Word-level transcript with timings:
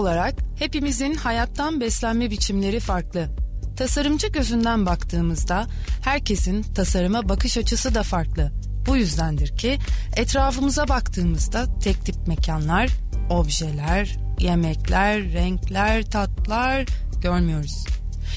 olarak 0.00 0.34
hepimizin 0.58 1.14
hayattan 1.14 1.80
beslenme 1.80 2.30
biçimleri 2.30 2.80
farklı. 2.80 3.28
Tasarımcı 3.76 4.28
gözünden 4.28 4.86
baktığımızda 4.86 5.66
herkesin 6.02 6.62
tasarıma 6.62 7.28
bakış 7.28 7.56
açısı 7.58 7.94
da 7.94 8.02
farklı. 8.02 8.52
Bu 8.86 8.96
yüzdendir 8.96 9.56
ki 9.56 9.78
etrafımıza 10.16 10.88
baktığımızda 10.88 11.78
tek 11.78 12.04
tip 12.04 12.26
mekanlar, 12.26 12.90
objeler, 13.30 14.16
yemekler, 14.38 15.32
renkler, 15.32 16.10
tatlar 16.10 16.86
görmüyoruz. 17.22 17.84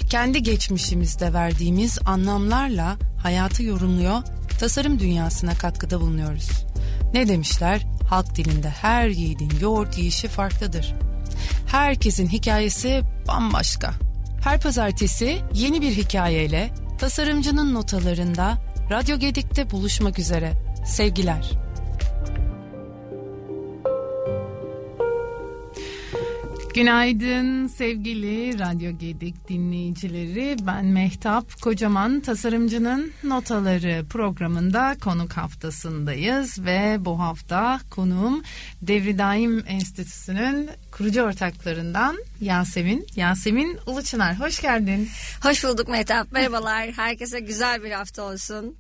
Kendi 0.10 0.44
geçmişimizde 0.44 1.34
verdiğimiz 1.34 2.00
anlamlarla 2.06 2.98
hayatı 3.18 3.64
yorumluyor, 3.64 4.22
tasarım 4.60 5.00
dünyasına 5.00 5.54
katkıda 5.54 6.02
bulunuyoruz. 6.02 6.50
Ne 7.14 7.28
demişler? 7.28 7.82
Halk 8.10 8.36
dilinde 8.36 8.70
her 8.70 9.08
yiğidin 9.08 9.52
yoğurt 9.62 9.98
yiyişi 9.98 10.28
farklıdır. 10.28 10.94
Herkesin 11.68 12.28
hikayesi 12.28 13.02
bambaşka. 13.28 13.94
Her 14.44 14.62
pazartesi 14.62 15.38
yeni 15.54 15.82
bir 15.82 15.92
hikayeyle 15.92 16.70
tasarımcının 16.98 17.74
notalarında 17.74 18.58
Radyo 18.92 19.18
Gedik'te 19.18 19.72
buluşmak 19.72 20.20
üzere. 20.20 20.54
Sevgiler. 20.86 21.52
Günaydın 26.74 27.68
sevgili 27.68 28.60
Radyo 28.60 28.98
Gedik 28.98 29.50
dinleyicileri. 29.50 30.56
Ben 30.68 30.86
Mehtap 30.86 31.62
Kocaman 31.62 32.20
Tasarımcının 32.20 33.12
Notaları 33.24 34.06
programında 34.10 34.96
konuk 35.04 35.34
haftasındayız 35.34 36.66
ve 36.66 36.98
bu 37.00 37.20
hafta 37.20 37.80
konuğum 37.90 38.44
Devri 38.82 39.18
Daim 39.18 39.64
Enstitüsü'nün 39.68 40.70
kurucu 40.92 41.22
ortaklarından 41.22 42.18
Yasemin. 42.42 43.08
Yasemin 43.16 43.78
Uluçınar 43.86 44.40
hoş 44.40 44.62
geldin. 44.62 45.10
Hoş 45.44 45.64
bulduk 45.64 45.88
Mehtap. 45.88 46.32
Merhabalar. 46.32 46.92
Herkese 46.92 47.40
güzel 47.40 47.84
bir 47.84 47.92
hafta 47.92 48.24
olsun. 48.24 48.76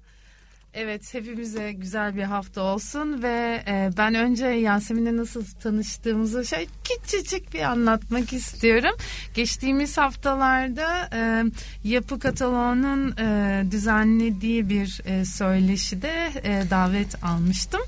Evet 0.75 1.13
hepimize 1.13 1.71
güzel 1.71 2.15
bir 2.15 2.23
hafta 2.23 2.61
olsun 2.61 3.23
ve 3.23 3.63
e, 3.67 3.89
ben 3.97 4.15
önce 4.15 4.45
Yasemin'le 4.45 5.17
nasıl 5.17 5.45
tanıştığımızı 5.45 6.45
şey 6.45 6.67
küçücük 6.83 7.53
bir 7.53 7.61
anlatmak 7.61 8.33
istiyorum. 8.33 8.95
Geçtiğimiz 9.33 9.97
haftalarda 9.97 11.09
e, 11.13 11.43
Yapı 11.83 12.19
Kataloğu'nun 12.19 13.17
e, 13.17 13.63
düzenlediği 13.71 14.69
bir 14.69 15.01
e, 15.05 15.25
söyleşide 15.25 16.31
e, 16.43 16.69
davet 16.69 17.23
almıştım. 17.23 17.81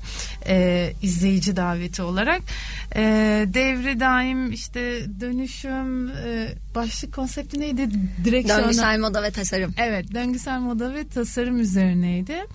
E, 0.48 0.92
izleyici 1.02 1.56
daveti 1.56 2.02
olarak. 2.02 2.40
E, 2.96 3.02
devri 3.54 4.00
daim 4.00 4.52
işte 4.52 5.02
dönüşüm 5.20 6.08
e, 6.08 6.48
başlık 6.74 7.14
konsepti 7.14 7.60
neydi? 7.60 7.88
Direksiyona... 8.24 8.62
Döngüsel 8.62 8.98
moda 8.98 9.22
ve 9.22 9.30
tasarım. 9.30 9.74
Evet 9.78 10.14
döngüsel 10.14 10.60
moda 10.60 10.94
ve 10.94 11.08
tasarım 11.08 11.60
üzerineydi 11.60 12.46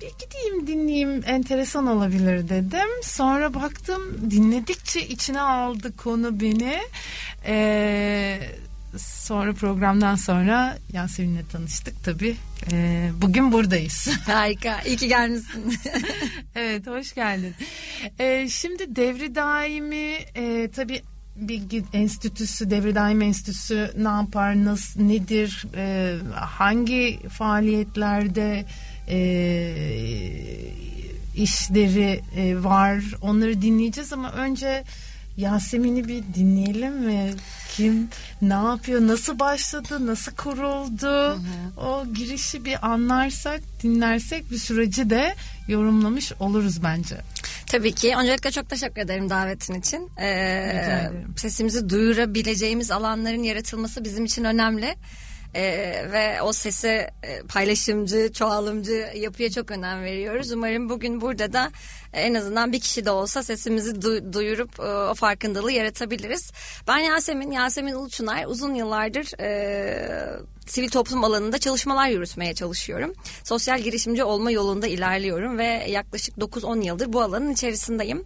bir 0.00 0.26
gideyim 0.26 0.66
dinleyeyim 0.66 1.22
enteresan 1.26 1.86
olabilir 1.86 2.48
dedim. 2.48 2.88
Sonra 3.02 3.54
baktım 3.54 4.30
dinledikçe 4.30 5.08
içine 5.08 5.40
aldı 5.40 5.96
konu 5.96 6.40
beni. 6.40 6.78
Ee, 7.46 8.40
sonra 8.98 9.52
programdan 9.52 10.14
sonra 10.14 10.78
Yasemin'le 10.92 11.44
tanıştık 11.52 12.04
tabii. 12.04 12.36
Ee, 12.72 13.10
bugün 13.22 13.52
buradayız. 13.52 14.08
Harika. 14.26 14.80
İyi 14.80 14.96
ki 14.96 15.08
gelmişsin. 15.08 15.78
evet 16.54 16.86
hoş 16.86 17.14
geldin. 17.14 17.54
Ee, 18.18 18.48
şimdi 18.48 18.96
devri 18.96 19.34
daimi 19.34 20.18
e, 20.34 20.70
tabii 20.76 21.02
Bilgi 21.36 21.84
Enstitüsü, 21.92 22.70
Devri 22.70 22.94
Daim 22.94 23.22
Enstitüsü 23.22 23.90
ne 23.98 24.08
yapar, 24.08 24.64
nasıl, 24.64 25.00
nedir, 25.00 25.66
e, 25.76 26.16
hangi 26.34 27.28
faaliyetlerde 27.28 28.64
e, 29.10 29.20
işleri 31.36 32.20
e, 32.36 32.64
var. 32.64 33.04
Onları 33.22 33.62
dinleyeceğiz 33.62 34.12
ama 34.12 34.32
önce 34.32 34.84
Yasemin'i 35.36 36.08
bir 36.08 36.22
dinleyelim 36.34 36.96
mi? 36.96 37.30
Kim 37.72 38.08
ne 38.42 38.54
yapıyor? 38.54 39.00
Nasıl 39.00 39.38
başladı? 39.38 40.06
Nasıl 40.06 40.32
kuruldu? 40.32 41.06
Hı 41.06 41.32
hı. 41.32 41.80
O 41.80 42.06
girişi 42.14 42.64
bir 42.64 42.86
anlarsak, 42.86 43.60
dinlersek 43.82 44.50
bir 44.50 44.58
süreci 44.58 45.10
de 45.10 45.34
oluruz 46.40 46.82
bence. 46.82 47.16
Tabii 47.66 47.92
ki. 47.92 48.14
Öncelikle 48.16 48.50
çok 48.50 48.70
teşekkür 48.70 49.02
ederim 49.02 49.30
davetin 49.30 49.74
için. 49.74 50.10
Ee, 50.20 51.10
sesimizi 51.36 51.88
duyurabileceğimiz 51.90 52.90
alanların 52.90 53.42
yaratılması 53.42 54.04
bizim 54.04 54.24
için 54.24 54.44
önemli. 54.44 54.94
E, 55.54 55.62
ve 56.12 56.42
o 56.42 56.52
sese 56.52 57.10
e, 57.22 57.42
paylaşımcı, 57.42 58.32
çoğalımcı 58.32 59.12
yapıya 59.14 59.50
çok 59.50 59.70
önem 59.70 60.04
veriyoruz. 60.04 60.52
Umarım 60.52 60.88
bugün 60.88 61.20
burada 61.20 61.52
da 61.52 61.70
en 62.12 62.34
azından 62.34 62.72
bir 62.72 62.80
kişi 62.80 63.04
de 63.04 63.10
olsa 63.10 63.42
sesimizi 63.42 63.90
du- 63.90 64.32
duyurup 64.32 64.80
e, 64.80 64.82
o 64.82 65.14
farkındalığı 65.14 65.72
yaratabiliriz. 65.72 66.52
Ben 66.88 66.98
Yasemin, 66.98 67.50
Yasemin 67.50 67.92
Uluçunar 67.94 68.44
uzun 68.46 68.74
yıllardır 68.74 69.40
e, 69.40 70.40
sivil 70.66 70.88
toplum 70.88 71.24
alanında 71.24 71.58
çalışmalar 71.58 72.08
yürütmeye 72.08 72.54
çalışıyorum. 72.54 73.12
Sosyal 73.44 73.80
girişimci 73.80 74.24
olma 74.24 74.50
yolunda 74.50 74.86
ilerliyorum 74.86 75.58
ve 75.58 75.84
yaklaşık 75.88 76.36
9-10 76.36 76.84
yıldır 76.84 77.12
bu 77.12 77.22
alanın 77.22 77.52
içerisindeyim. 77.52 78.24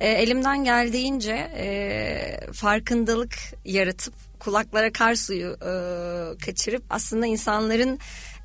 E, 0.00 0.08
elimden 0.08 0.64
geldiğince 0.64 1.50
e, 1.56 2.52
farkındalık 2.52 3.34
yaratıp 3.64 4.14
kulaklara 4.38 4.92
kar 4.92 5.14
suyu 5.14 5.52
e, 5.52 5.72
kaçırıp 6.46 6.84
aslında 6.90 7.26
insanların 7.26 7.98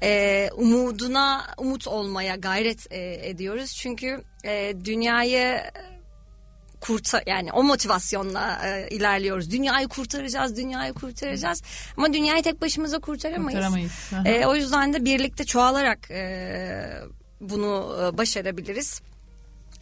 e, 0.04 0.50
umuduna 0.56 1.46
umut 1.58 1.88
olmaya 1.88 2.36
gayret 2.36 2.92
e, 2.92 3.30
ediyoruz. 3.30 3.74
Çünkü 3.74 4.24
e, 4.46 4.74
dünyayı 4.86 5.62
kurtar 6.82 7.24
yani 7.28 7.52
o 7.52 7.64
motivasyonla 7.64 8.62
e, 8.66 8.88
ilerliyoruz. 8.90 9.52
Dünyayı 9.52 9.88
kurtaracağız, 9.88 10.58
dünyayı 10.58 10.94
kurtaracağız. 10.94 11.62
Ama 11.98 12.14
dünyayı 12.14 12.44
tek 12.44 12.62
başımıza 12.62 13.00
kurtaramayız. 13.00 13.60
kurtaramayız. 13.60 13.92
E, 14.26 14.46
o 14.46 14.56
yüzden 14.56 14.94
de 14.94 15.06
birlikte 15.06 15.44
çoğalarak 15.44 16.12
e, 16.12 17.02
bunu 17.42 17.98
e, 18.02 18.18
başarabiliriz. 18.18 19.02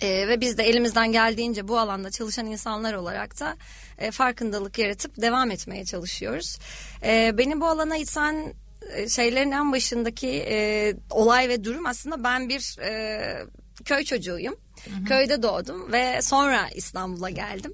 E, 0.02 0.28
ve 0.28 0.42
biz 0.42 0.58
de 0.58 0.64
elimizden 0.64 1.12
geldiğince 1.12 1.68
bu 1.68 1.80
alanda 1.80 2.12
çalışan 2.12 2.46
insanlar 2.46 2.94
olarak 2.94 3.40
da 3.40 3.58
e, 3.98 4.12
farkındalık 4.12 4.80
yaratıp 4.80 5.22
devam 5.22 5.52
etmeye 5.52 5.86
çalışıyoruz. 5.86 6.58
E, 7.04 7.38
beni 7.38 7.62
bu 7.62 7.68
alana 7.68 7.98
iten 7.98 8.54
e, 8.92 9.10
şeylerin 9.10 9.52
en 9.52 9.72
başındaki 9.72 10.28
e, 10.50 10.94
olay 11.10 11.50
ve 11.50 11.64
durum 11.64 11.86
aslında 11.86 12.24
ben 12.24 12.50
bir 12.50 12.78
e, 12.82 13.46
köy 13.86 14.04
çocuğuyum. 14.04 14.56
Hı 14.86 14.96
hı. 14.96 15.06
Köyde 15.06 15.44
doğdum 15.44 15.92
ve 15.92 16.22
sonra 16.22 16.70
İstanbul'a 16.76 17.30
geldim. 17.30 17.74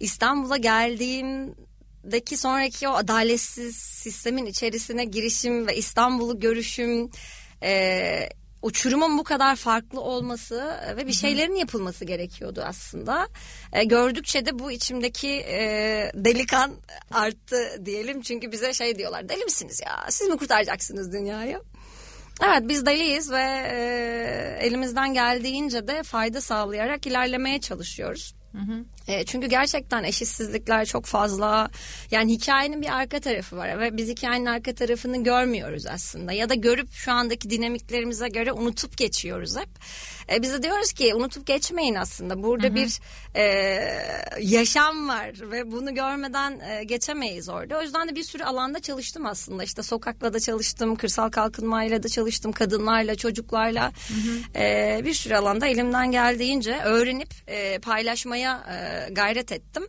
İstanbul'a 0.00 0.56
geldiğimdeki 0.56 2.36
sonraki 2.36 2.88
o 2.88 2.92
adaletsiz 2.92 3.76
sistemin 3.76 4.46
içerisine 4.46 5.04
girişim 5.04 5.66
ve 5.66 5.76
İstanbul'u 5.76 6.40
görüşüm... 6.40 7.10
E, 7.62 8.28
uçurumun 8.66 9.18
bu 9.18 9.24
kadar 9.24 9.56
farklı 9.56 10.00
olması 10.00 10.78
e, 10.86 10.96
ve 10.96 11.06
bir 11.06 11.12
şeylerin 11.12 11.54
yapılması 11.54 12.04
gerekiyordu 12.04 12.62
aslında. 12.66 13.28
E, 13.72 13.84
gördükçe 13.84 14.46
de 14.46 14.58
bu 14.58 14.70
içimdeki 14.70 15.28
e, 15.28 15.58
delikan 16.14 16.72
arttı 17.10 17.80
diyelim. 17.84 18.22
Çünkü 18.22 18.52
bize 18.52 18.72
şey 18.72 18.98
diyorlar 18.98 19.28
deli 19.28 19.44
misiniz 19.44 19.80
ya 19.86 20.06
siz 20.10 20.28
mi 20.28 20.36
kurtaracaksınız 20.36 21.12
dünyayı? 21.12 21.60
Evet 22.44 22.62
biz 22.68 22.86
deliyiz 22.86 23.30
ve 23.30 23.42
e, 23.72 24.58
elimizden 24.60 25.14
geldiğince 25.14 25.88
de 25.88 26.02
fayda 26.02 26.40
sağlayarak 26.40 27.06
ilerlemeye 27.06 27.60
çalışıyoruz. 27.60 28.34
Hı 28.52 28.58
hı. 28.58 28.84
E, 29.08 29.24
çünkü 29.24 29.46
gerçekten 29.46 30.04
eşitsizlikler 30.04 30.84
çok 30.84 31.04
fazla. 31.06 31.70
Yani 32.10 32.32
hikayenin 32.32 32.82
bir 32.82 32.96
arka 32.96 33.20
tarafı 33.20 33.56
var 33.56 33.80
ve 33.80 33.96
biz 33.96 34.08
hikayenin 34.08 34.46
arka 34.46 34.74
tarafını 34.74 35.24
görmüyoruz 35.24 35.86
aslında. 35.86 36.32
Ya 36.32 36.48
da 36.48 36.54
görüp 36.54 36.92
şu 36.92 37.12
andaki 37.12 37.50
dinamiklerimize 37.50 38.28
göre 38.28 38.52
unutup 38.52 38.96
geçiyoruz 38.96 39.56
hep. 39.56 39.68
E, 40.32 40.42
biz 40.42 40.52
de 40.52 40.62
diyoruz 40.62 40.92
ki 40.92 41.14
unutup 41.14 41.46
geçmeyin 41.46 41.94
aslında. 41.94 42.42
Burada 42.42 42.66
hı 42.66 42.70
hı. 42.70 42.74
bir 42.74 43.00
e, 43.34 43.44
yaşam 44.40 45.08
var 45.08 45.30
ve 45.40 45.72
bunu 45.72 45.94
görmeden 45.94 46.60
e, 46.60 46.84
geçemeyiz 46.84 47.48
orada. 47.48 47.78
O 47.78 47.82
yüzden 47.82 48.08
de 48.08 48.14
bir 48.14 48.22
sürü 48.22 48.44
alanda 48.44 48.80
çalıştım 48.80 49.26
aslında. 49.26 49.64
İşte 49.64 49.82
sokakla 49.82 50.32
da 50.34 50.40
çalıştım, 50.40 50.96
kırsal 50.96 51.30
kalkınmayla 51.30 52.02
da 52.02 52.08
çalıştım, 52.08 52.52
kadınlarla, 52.52 53.14
çocuklarla. 53.14 53.92
Hı 54.08 54.14
hı. 54.14 54.62
E, 54.62 55.00
bir 55.04 55.14
sürü 55.14 55.34
alanda 55.34 55.66
elimden 55.66 56.12
geldiğince 56.12 56.78
öğrenip 56.84 57.34
e, 57.46 57.78
paylaşmaya 57.78 58.64
e, 58.70 58.95
gayret 59.10 59.52
ettim. 59.52 59.86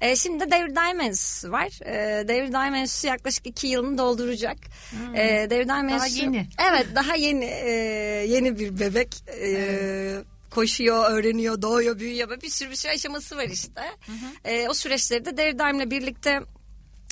E, 0.00 0.16
şimdi 0.16 0.50
David 0.50 0.76
Diamonds 0.76 1.44
var. 1.44 1.86
E, 1.86 2.28
David 2.28 2.52
Diamonds 2.52 3.04
yaklaşık 3.04 3.46
iki 3.46 3.66
yılını 3.66 3.98
dolduracak. 3.98 4.56
Hmm. 4.90 5.14
E, 5.14 5.50
David 5.50 5.68
Diamonds 5.68 5.98
daha 5.98 6.06
yeni. 6.06 6.46
Evet 6.70 6.86
daha 6.94 7.14
yeni 7.14 7.44
e, 7.44 7.70
yeni 8.28 8.58
bir 8.58 8.80
bebek. 8.80 9.24
E, 9.26 9.46
evet 9.46 10.26
koşuyor, 10.56 11.10
öğreniyor, 11.10 11.62
doğuyor, 11.62 11.98
büyüyor. 11.98 12.28
Böyle 12.28 12.40
bir 12.40 12.48
sürü 12.48 12.70
bir 12.70 12.76
sürü 12.76 12.92
aşaması 12.92 13.36
var 13.36 13.48
işte. 13.52 13.82
Hı 14.06 14.12
hı. 14.12 14.50
E, 14.50 14.68
o 14.68 14.74
süreçleri 14.74 15.24
de 15.24 15.36
Deridaim'le 15.36 15.90
birlikte 15.90 16.40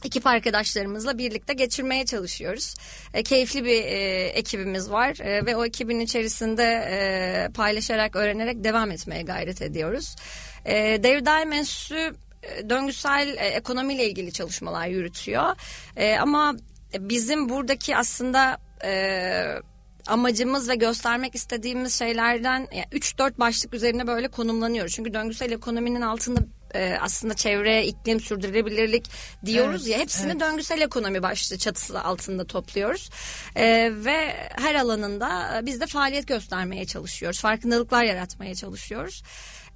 ekip 0.04 0.26
arkadaşlarımızla 0.26 1.18
birlikte 1.18 1.52
geçirmeye 1.52 2.06
çalışıyoruz. 2.06 2.74
E, 3.14 3.22
keyifli 3.22 3.64
bir 3.64 3.82
e, 3.84 4.24
ekibimiz 4.24 4.90
var 4.90 5.20
e, 5.20 5.46
ve 5.46 5.56
o 5.56 5.64
ekibin 5.64 6.00
içerisinde 6.00 6.64
e, 6.90 7.48
paylaşarak, 7.52 8.16
öğrenerek 8.16 8.64
devam 8.64 8.90
etmeye 8.90 9.22
gayret 9.22 9.62
ediyoruz. 9.62 10.16
E, 10.64 10.74
David 11.04 11.26
Enstitüsü 11.26 12.14
e, 12.42 12.70
döngüsel 12.70 13.28
e, 13.28 13.46
ekonomiyle 13.46 14.10
ilgili 14.10 14.32
çalışmalar 14.32 14.86
yürütüyor. 14.86 15.56
E, 15.96 16.16
ama 16.16 16.56
bizim 16.98 17.48
buradaki 17.48 17.96
aslında... 17.96 18.58
E, 18.84 19.74
amacımız 20.06 20.68
ve 20.68 20.74
göstermek 20.74 21.34
istediğimiz 21.34 21.98
şeylerden 21.98 22.68
yani 22.72 22.86
3-4 22.92 23.38
başlık 23.38 23.74
üzerine 23.74 24.06
böyle 24.06 24.28
konumlanıyoruz. 24.28 24.92
Çünkü 24.92 25.14
döngüsel 25.14 25.52
ekonominin 25.52 26.00
altında 26.00 26.40
e, 26.74 26.98
aslında 27.00 27.34
çevre, 27.34 27.86
iklim, 27.86 28.20
sürdürülebilirlik 28.20 29.10
diyoruz 29.44 29.82
evet, 29.82 29.96
ya 29.96 30.02
hepsini 30.02 30.30
evet. 30.30 30.40
döngüsel 30.40 30.80
ekonomi 30.80 31.22
başlığı 31.22 31.58
çatısı 31.58 32.00
altında 32.02 32.44
topluyoruz. 32.44 33.10
E, 33.56 33.92
ve 33.92 34.48
her 34.50 34.74
alanında 34.74 35.60
biz 35.66 35.80
de 35.80 35.86
faaliyet 35.86 36.28
göstermeye 36.28 36.86
çalışıyoruz. 36.86 37.40
Farkındalıklar 37.40 38.04
yaratmaya 38.04 38.54
çalışıyoruz. 38.54 39.22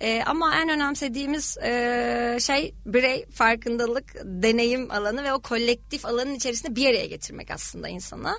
E, 0.01 0.23
ama 0.27 0.57
en 0.57 0.69
önemsediğimiz 0.69 1.59
e, 1.59 2.39
şey 2.41 2.75
birey 2.87 3.27
farkındalık, 3.27 4.15
deneyim 4.25 4.91
alanı 4.91 5.25
ve 5.25 5.33
o 5.33 5.41
kolektif 5.41 6.07
alanın 6.07 6.35
içerisinde 6.35 6.77
bir 6.77 6.87
araya 6.87 7.07
getirmek 7.07 7.51
aslında 7.51 7.89
insana. 7.89 8.39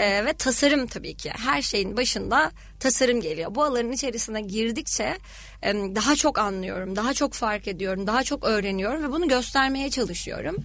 E, 0.00 0.24
ve 0.24 0.32
tasarım 0.32 0.86
tabii 0.86 1.14
ki 1.14 1.30
her 1.30 1.62
şeyin 1.62 1.96
başında 1.96 2.52
tasarım 2.80 3.20
geliyor. 3.20 3.54
Bu 3.54 3.64
alanın 3.64 3.92
içerisine 3.92 4.40
girdikçe 4.40 5.18
e, 5.62 5.74
daha 5.74 6.16
çok 6.16 6.38
anlıyorum, 6.38 6.96
daha 6.96 7.14
çok 7.14 7.32
fark 7.34 7.68
ediyorum, 7.68 8.06
daha 8.06 8.22
çok 8.22 8.44
öğreniyorum 8.44 9.02
ve 9.02 9.12
bunu 9.12 9.28
göstermeye 9.28 9.90
çalışıyorum. 9.90 10.56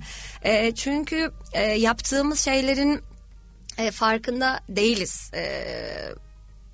E, 0.43 0.75
çünkü 0.75 1.31
e, 1.53 1.61
yaptığımız 1.61 2.39
şeylerin 2.39 3.01
e, 3.77 3.91
farkında 3.91 4.59
değiliz. 4.69 5.31
E, 5.33 5.45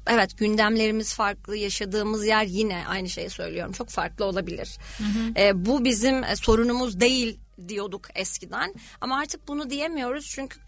evet 0.08 0.38
gündemlerimiz 0.38 1.14
farklı, 1.14 1.58
yaşadığımız 1.58 2.26
yer 2.26 2.44
yine 2.44 2.84
aynı 2.88 3.10
şeyi 3.10 3.30
söylüyorum. 3.30 3.74
Çok 3.74 3.90
farklı 3.90 4.26
olabilir. 4.26 4.78
Hı 4.98 5.04
hı. 5.04 5.40
E, 5.40 5.66
bu 5.66 5.86
bizim 5.86 6.24
e, 6.24 6.36
sorunumuz 6.36 7.00
değil 7.00 7.40
diyorduk 7.68 8.08
eskiden. 8.16 8.74
Ama 9.02 9.20
artık 9.20 9.48
bunu 9.48 9.70
diyemiyoruz 9.70 10.26
çünkü 10.28 10.60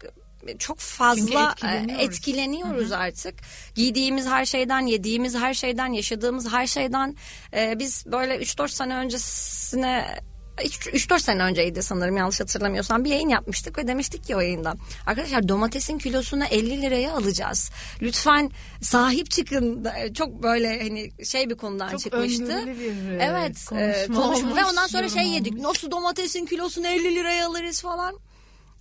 çok 0.58 0.78
fazla 0.78 1.54
çünkü 1.56 1.66
etkileniyoruz, 1.66 2.04
etkileniyoruz 2.04 2.90
hı 2.90 2.94
hı. 2.94 2.98
artık. 2.98 3.34
Giydiğimiz 3.74 4.26
her 4.26 4.44
şeyden, 4.44 4.86
yediğimiz 4.86 5.34
her 5.36 5.54
şeyden, 5.54 5.92
yaşadığımız 5.92 6.52
her 6.52 6.66
şeyden 6.66 7.16
e, 7.56 7.78
biz 7.78 8.04
böyle 8.06 8.36
3-4 8.36 8.68
sene 8.68 8.96
öncesine 8.96 10.18
3-4 10.58 11.20
sene 11.20 11.42
önceydi 11.42 11.82
sanırım 11.82 12.16
yanlış 12.16 12.40
hatırlamıyorsam 12.40 13.04
bir 13.04 13.10
yayın 13.10 13.28
yapmıştık 13.28 13.78
ve 13.78 13.86
demiştik 13.86 14.24
ki 14.24 14.36
o 14.36 14.40
yayında 14.40 14.74
arkadaşlar 15.06 15.48
domatesin 15.48 15.98
kilosunu 15.98 16.44
50 16.44 16.82
liraya 16.82 17.12
alacağız. 17.12 17.70
Lütfen 18.02 18.50
sahip 18.80 19.30
çıkın. 19.30 19.88
Çok 20.14 20.42
böyle 20.42 20.82
hani 20.82 21.24
şey 21.24 21.50
bir 21.50 21.54
konudan 21.54 21.88
Çok 21.88 22.00
çıkmıştı. 22.00 22.66
bir 22.66 23.10
e, 23.10 23.18
evet, 23.20 23.64
konuşma, 23.68 23.80
e, 23.80 24.06
konuşma 24.06 24.56
ve 24.56 24.64
ondan 24.64 24.86
sonra 24.86 25.08
şey 25.08 25.28
yedik. 25.28 25.58
Nasıl 25.58 25.90
domatesin 25.90 26.46
kilosunu 26.46 26.86
50 26.86 27.14
liraya 27.14 27.46
alırız 27.46 27.82
falan. 27.82 28.18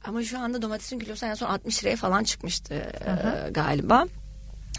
Ama 0.04 0.24
şu 0.24 0.40
anda 0.40 0.62
domatesin 0.62 1.00
kilosu 1.00 1.26
en 1.26 1.34
son 1.34 1.48
60 1.48 1.84
liraya 1.84 1.96
falan 1.96 2.24
çıkmıştı 2.24 2.74
e, 2.74 3.50
galiba. 3.52 4.08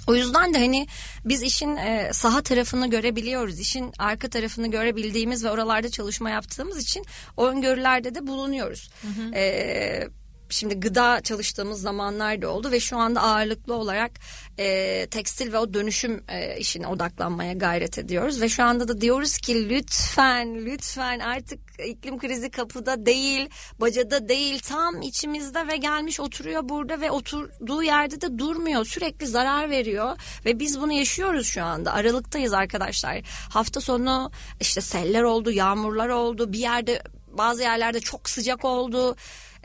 O 0.06 0.14
yüzden 0.14 0.54
de 0.54 0.58
hani 0.58 0.86
biz 1.24 1.42
işin 1.42 1.76
e, 1.76 2.10
saha 2.12 2.42
tarafını 2.42 2.90
görebiliyoruz. 2.90 3.60
işin 3.60 3.92
arka 3.98 4.28
tarafını 4.28 4.70
görebildiğimiz 4.70 5.44
ve 5.44 5.50
oralarda 5.50 5.88
çalışma 5.88 6.30
yaptığımız 6.30 6.78
için 6.78 7.04
o 7.36 7.46
öngörülerde 7.46 8.14
de 8.14 8.26
bulunuyoruz. 8.26 8.90
Hı 9.02 9.08
hı. 9.08 9.34
E, 9.34 10.08
şimdi 10.48 10.80
gıda 10.80 11.20
çalıştığımız 11.20 11.80
zamanlar 11.80 12.42
da 12.42 12.48
oldu 12.48 12.70
ve 12.70 12.80
şu 12.80 12.96
anda 12.98 13.22
ağırlıklı 13.22 13.74
olarak 13.74 14.12
e, 14.58 15.06
tekstil 15.06 15.52
ve 15.52 15.58
o 15.58 15.74
dönüşüm 15.74 16.24
e, 16.28 16.58
işine 16.58 16.86
odaklanmaya 16.86 17.52
gayret 17.52 17.98
ediyoruz. 17.98 18.40
Ve 18.40 18.48
şu 18.48 18.64
anda 18.64 18.88
da 18.88 19.00
diyoruz 19.00 19.38
ki 19.38 19.68
lütfen 19.68 20.66
lütfen 20.66 21.18
artık 21.18 21.60
iklim 21.86 22.18
krizi 22.18 22.50
kapıda 22.50 23.06
değil 23.06 23.48
bacada 23.80 24.28
değil 24.28 24.58
tam 24.58 25.02
içimizde 25.02 25.68
ve 25.68 25.76
gelmiş 25.76 26.20
oturuyor 26.20 26.68
burada 26.68 27.00
ve 27.00 27.10
oturduğu 27.10 27.82
yerde 27.82 28.20
de 28.20 28.38
durmuyor. 28.38 28.84
Sürekli 28.84 29.26
zarar 29.26 29.70
veriyor 29.70 30.16
ve 30.44 30.58
biz 30.58 30.80
bunu 30.80 30.92
yaşıyoruz 30.92 31.46
şu 31.46 31.64
anda. 31.64 31.92
Aralıktayız 31.92 32.52
arkadaşlar. 32.52 33.20
Hafta 33.50 33.80
sonu 33.80 34.30
işte 34.60 34.80
seller 34.80 35.22
oldu 35.22 35.50
yağmurlar 35.50 36.08
oldu. 36.08 36.52
Bir 36.52 36.58
yerde 36.58 37.02
bazı 37.38 37.62
yerlerde 37.62 38.00
çok 38.00 38.30
sıcak 38.30 38.64
oldu 38.64 39.16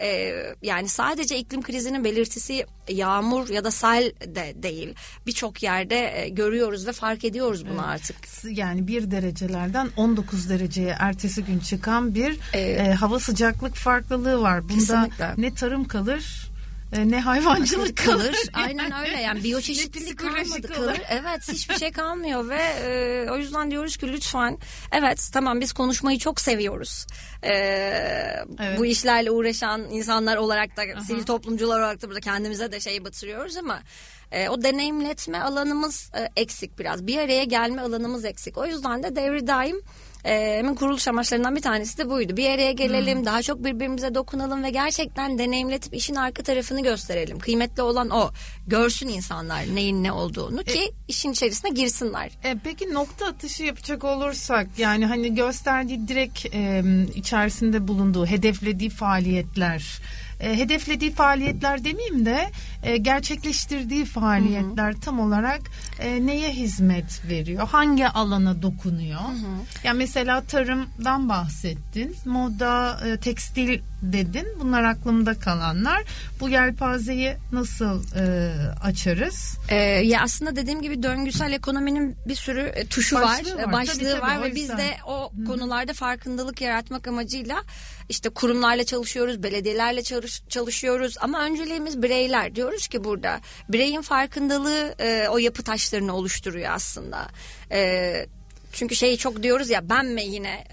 e, 0.02 0.34
yani 0.62 0.88
sadece 0.88 1.38
iklim 1.38 1.62
krizinin 1.62 2.04
belirtisi 2.04 2.66
yağmur 2.90 3.50
ya 3.50 3.64
da 3.64 3.72
sel 3.72 4.12
de 4.26 4.54
değil. 4.64 4.94
Birçok 5.28 5.64
yerde 5.64 6.22
e, 6.22 6.30
görüyoruz 6.30 6.88
ve 6.88 6.92
fark 6.92 7.26
ediyoruz 7.26 7.66
bunu 7.66 7.74
evet. 7.74 7.86
artık. 7.86 8.16
Yani 8.52 8.88
bir 8.88 9.12
derecelerden 9.12 9.90
19 9.98 10.50
dereceye 10.50 10.96
ertesi 11.00 11.44
gün 11.44 11.60
çıkan 11.60 12.16
bir 12.16 12.40
ee, 12.54 12.60
e, 12.60 12.94
hava 12.94 13.20
sıcaklık 13.20 13.76
farklılığı 13.76 14.42
var. 14.42 14.64
Bunda 14.64 14.74
kesinlikle. 14.76 15.34
ne 15.38 15.54
tarım 15.54 15.88
kalır 15.88 16.49
e, 16.94 17.10
ne 17.10 17.22
hayvancılık 17.22 17.98
kalır. 17.98 18.36
Aynen 18.54 18.92
öyle 19.06 19.22
yani 19.22 19.44
biyoçeşitlilik 19.44 20.20
kalmadı 20.20 20.68
kalır. 20.74 21.02
Evet 21.10 21.52
hiçbir 21.52 21.76
şey 21.80 21.92
kalmıyor 21.92 22.50
ve 22.50 22.62
e, 22.62 23.32
o 23.32 23.38
yüzden 23.38 23.72
diyoruz 23.72 23.98
ki 23.98 24.08
lütfen 24.08 24.58
evet 24.92 25.30
tamam 25.34 25.62
biz 25.62 25.74
konuşmayı 25.74 26.20
çok 26.20 26.42
seviyoruz. 26.42 27.08
E, 27.44 27.52
evet. 28.60 28.80
Bu 28.80 28.86
işlerle 28.86 29.32
uğraşan 29.32 29.82
insanlar 29.92 30.38
olarak 30.38 30.78
da 30.78 30.82
Aha. 30.96 31.02
sivil 31.02 31.24
toplumcular 31.24 31.80
olarak 31.80 32.02
da 32.02 32.08
burada 32.08 32.20
kendimize 32.20 32.72
de 32.72 32.80
şey 32.80 33.06
batırıyoruz 33.06 33.58
ama 33.58 33.80
e, 34.32 34.50
o 34.50 34.62
deneyimletme 34.62 35.40
alanımız 35.40 36.12
e, 36.18 36.42
eksik 36.42 36.80
biraz. 36.80 37.08
Bir 37.08 37.18
araya 37.18 37.44
gelme 37.44 37.82
alanımız 37.82 38.26
eksik. 38.26 38.58
O 38.58 38.66
yüzden 38.66 39.04
de 39.04 39.16
devri 39.16 39.48
daim 39.48 39.82
e, 40.26 40.64
kuruluş 40.80 41.08
amaçlarından 41.08 41.56
bir 41.56 41.62
tanesi 41.62 41.98
de 41.98 42.10
buydu. 42.10 42.38
Bir 42.38 42.50
araya 42.50 42.72
gelelim, 42.72 43.18
hmm. 43.18 43.26
daha 43.26 43.42
çok 43.42 43.64
birbirimize 43.64 44.16
dokunalım 44.16 44.64
ve 44.64 44.70
gerçekten 44.70 45.38
deneyimletip 45.38 45.96
işin 45.96 46.16
arka 46.16 46.44
tarafını 46.44 46.84
gösterelim. 46.84 47.40
Kıymetli 47.40 47.82
olan 47.82 48.10
o. 48.10 48.32
Görsün 48.68 49.08
insanlar 49.08 49.76
neyin 49.76 50.04
ne 50.04 50.12
olduğunu 50.12 50.64
ki 50.64 50.80
e, 50.80 50.92
işin 51.08 51.32
içerisine 51.32 51.70
girsinler. 51.70 52.32
E, 52.44 52.56
peki 52.64 52.94
nokta 52.94 53.26
atışı 53.26 53.64
yapacak 53.64 54.04
olursak 54.04 54.68
yani 54.78 55.06
hani 55.06 55.36
gösterdiği 55.36 56.08
direkt 56.08 56.46
e, 56.56 56.84
içerisinde 57.16 57.88
bulunduğu, 57.88 58.26
hedeflediği 58.26 58.90
faaliyetler 58.90 60.02
e, 60.40 60.58
hedeflediği 60.58 61.12
faaliyetler 61.12 61.84
demeyeyim 61.84 62.26
de 62.26 62.52
e, 62.84 62.98
gerçekleştirdiği 62.98 64.06
faaliyetler 64.06 64.92
hı 64.94 64.98
hı. 64.98 65.02
tam 65.02 65.20
olarak 65.20 65.62
e, 66.00 66.26
neye 66.26 66.50
hizmet 66.50 67.22
veriyor? 67.30 67.68
Hangi 67.68 68.08
alana 68.08 68.62
dokunuyor? 68.62 69.20
Hı 69.20 69.28
hı. 69.28 69.88
Ya 69.88 69.94
mesela 69.94 70.42
tarımdan 70.42 71.30
bahsettin, 71.30 72.16
moda, 72.26 73.00
e, 73.06 73.18
tekstil 73.18 73.80
dedin. 74.02 74.48
Bunlar 74.60 74.84
aklımda 74.84 75.40
kalanlar. 75.40 76.04
Bu 76.40 76.50
yelpazeyi 76.50 77.36
nasıl 77.52 78.04
e, 78.16 78.54
açarız? 78.84 79.58
Ee, 79.70 79.76
ya 79.76 80.22
aslında 80.22 80.56
dediğim 80.56 80.82
gibi 80.82 81.04
döngüsel 81.04 81.54
ekonominin 81.54 82.16
bir 82.28 82.36
sürü 82.36 82.62
e, 82.62 82.86
tuşu 82.86 83.16
başlığı 83.16 83.58
var, 83.58 83.64
var. 83.64 83.74
başlığı 83.74 83.94
tabii, 83.94 84.12
tabii, 84.12 84.22
var 84.22 84.44
ve 84.44 84.56
biz 84.56 84.70
de 84.70 84.98
o 85.08 85.32
Hı. 85.32 85.46
konularda 85.46 85.94
farkındalık 85.94 86.62
yaratmak 86.62 87.08
amacıyla 87.08 87.64
işte 88.10 88.30
kurumlarla 88.30 88.84
çalışıyoruz, 88.84 89.44
belediyelerle 89.44 90.04
çalış, 90.04 90.42
çalışıyoruz 90.50 91.16
ama 91.22 91.44
önceliğimiz 91.44 92.02
bireyler. 92.02 92.56
Diyoruz 92.56 92.88
ki 92.88 93.04
burada 93.04 93.40
bireyin 93.70 94.02
farkındalığı 94.02 94.96
e, 95.00 95.28
o 95.30 95.38
yapı 95.38 95.64
taşlarını 95.64 96.16
oluşturuyor 96.16 96.72
aslında. 96.72 97.28
E, 97.72 98.26
çünkü 98.74 98.96
şeyi 98.96 99.18
çok 99.18 99.44
diyoruz 99.44 99.70
ya 99.70 99.90
ben 99.90 100.06
mi 100.06 100.24
yine 100.26 100.64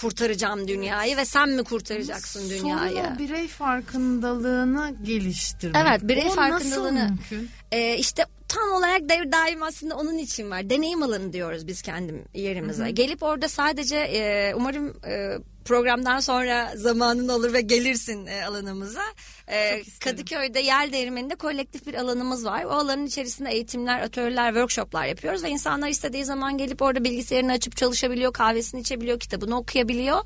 kurtaracağım 0.00 0.68
dünyayı 0.68 1.16
ve 1.16 1.24
sen 1.24 1.48
mi 1.48 1.64
kurtaracaksın 1.64 2.50
dünyayı? 2.50 2.96
Sonra 2.96 3.18
birey 3.18 3.48
farkındalığını 3.48 4.94
geliştirmek. 5.02 5.76
Evet 5.82 6.02
birey 6.02 6.26
o 6.26 6.30
farkındalığını. 6.30 6.94
Nasıl 6.94 7.34
mümkün? 7.34 7.50
E, 7.72 7.96
işte 7.96 8.24
tam 8.48 8.70
olarak 8.72 9.08
devir 9.08 9.32
daim 9.32 9.62
aslında 9.62 9.96
onun 9.96 10.18
için 10.18 10.50
var. 10.50 10.70
Deneyim 10.70 11.02
alanı 11.02 11.32
diyoruz 11.32 11.66
biz 11.66 11.82
kendim 11.82 12.24
yerimize. 12.34 12.82
Hı-hı. 12.82 12.90
Gelip 12.90 13.22
orada 13.22 13.48
sadece 13.48 13.96
e, 13.96 14.54
umarım 14.54 14.96
e, 15.06 15.38
programdan 15.70 16.20
sonra 16.20 16.72
zamanın 16.76 17.28
olur 17.28 17.52
ve 17.52 17.60
gelirsin 17.60 18.26
e, 18.26 18.44
alanımıza. 18.44 19.02
E, 19.48 19.82
Kadıköy'de 20.04 20.60
Yel 20.60 20.92
Değirmeni'nde 20.92 21.34
kolektif 21.34 21.86
bir 21.86 21.94
alanımız 21.94 22.44
var. 22.44 22.64
O 22.64 22.70
alanın 22.70 23.06
içerisinde 23.06 23.50
eğitimler, 23.50 24.02
atölyeler, 24.02 24.48
workshoplar 24.48 25.06
yapıyoruz 25.06 25.44
ve 25.44 25.48
insanlar 25.48 25.88
istediği 25.88 26.24
zaman 26.24 26.58
gelip 26.58 26.82
orada 26.82 27.04
bilgisayarını 27.04 27.52
açıp 27.52 27.76
çalışabiliyor, 27.76 28.32
kahvesini 28.32 28.80
içebiliyor, 28.80 29.20
kitabını 29.20 29.56
okuyabiliyor. 29.58 30.20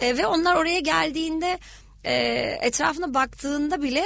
E, 0.00 0.18
ve 0.18 0.26
onlar 0.26 0.56
oraya 0.56 0.80
geldiğinde 0.80 1.58
e, 2.04 2.14
etrafına 2.62 3.14
baktığında 3.14 3.82
bile 3.82 4.04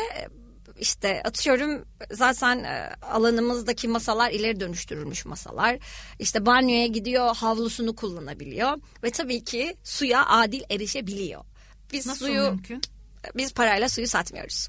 işte 0.83 1.23
atıyorum 1.25 1.85
zaten 2.11 2.65
e, 2.65 2.97
alanımızdaki 3.03 3.89
masalar 3.89 4.31
ileri 4.31 4.61
dönüştürülmüş 4.61 5.27
masalar. 5.27 5.79
İşte 6.19 6.47
banyoya 6.47 6.87
gidiyor 6.87 7.37
havlusunu 7.37 7.97
kullanabiliyor 7.97 8.79
ve 9.03 9.11
tabii 9.11 9.45
ki 9.45 9.77
suya 9.85 10.27
adil 10.27 10.62
erişebiliyor. 10.71 11.45
Biz 11.93 12.07
Nasıl 12.07 12.27
suyu 12.27 12.43
mümkün? 12.43 12.81
biz 13.37 13.55
parayla 13.55 13.89
suyu 13.89 14.07
satmıyoruz. 14.07 14.69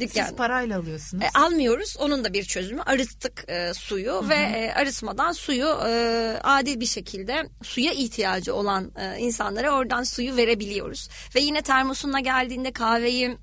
Dükkan. 0.00 0.26
Siz 0.26 0.36
parayla 0.36 0.78
alıyorsunuz. 0.78 1.24
E, 1.24 1.38
almıyoruz. 1.38 1.96
Onun 1.98 2.24
da 2.24 2.32
bir 2.32 2.44
çözümü. 2.44 2.82
Arıttık 2.82 3.44
e, 3.48 3.74
suyu 3.74 4.12
Hı-hı. 4.12 4.28
ve 4.28 4.34
e, 4.34 4.72
arıtmadan 4.72 5.32
suyu 5.32 5.66
e, 5.86 5.90
adil 6.42 6.80
bir 6.80 6.86
şekilde 6.86 7.48
suya 7.62 7.92
ihtiyacı 7.92 8.54
olan 8.54 8.92
e, 8.96 9.18
insanlara 9.18 9.70
oradan 9.70 10.02
suyu 10.02 10.36
verebiliyoruz. 10.36 11.08
Ve 11.34 11.40
yine 11.40 11.62
termosuna 11.62 12.20
geldiğinde 12.20 12.72
kahveyi 12.72 13.36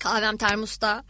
kahvem 0.00 0.36
termosta 0.36 1.04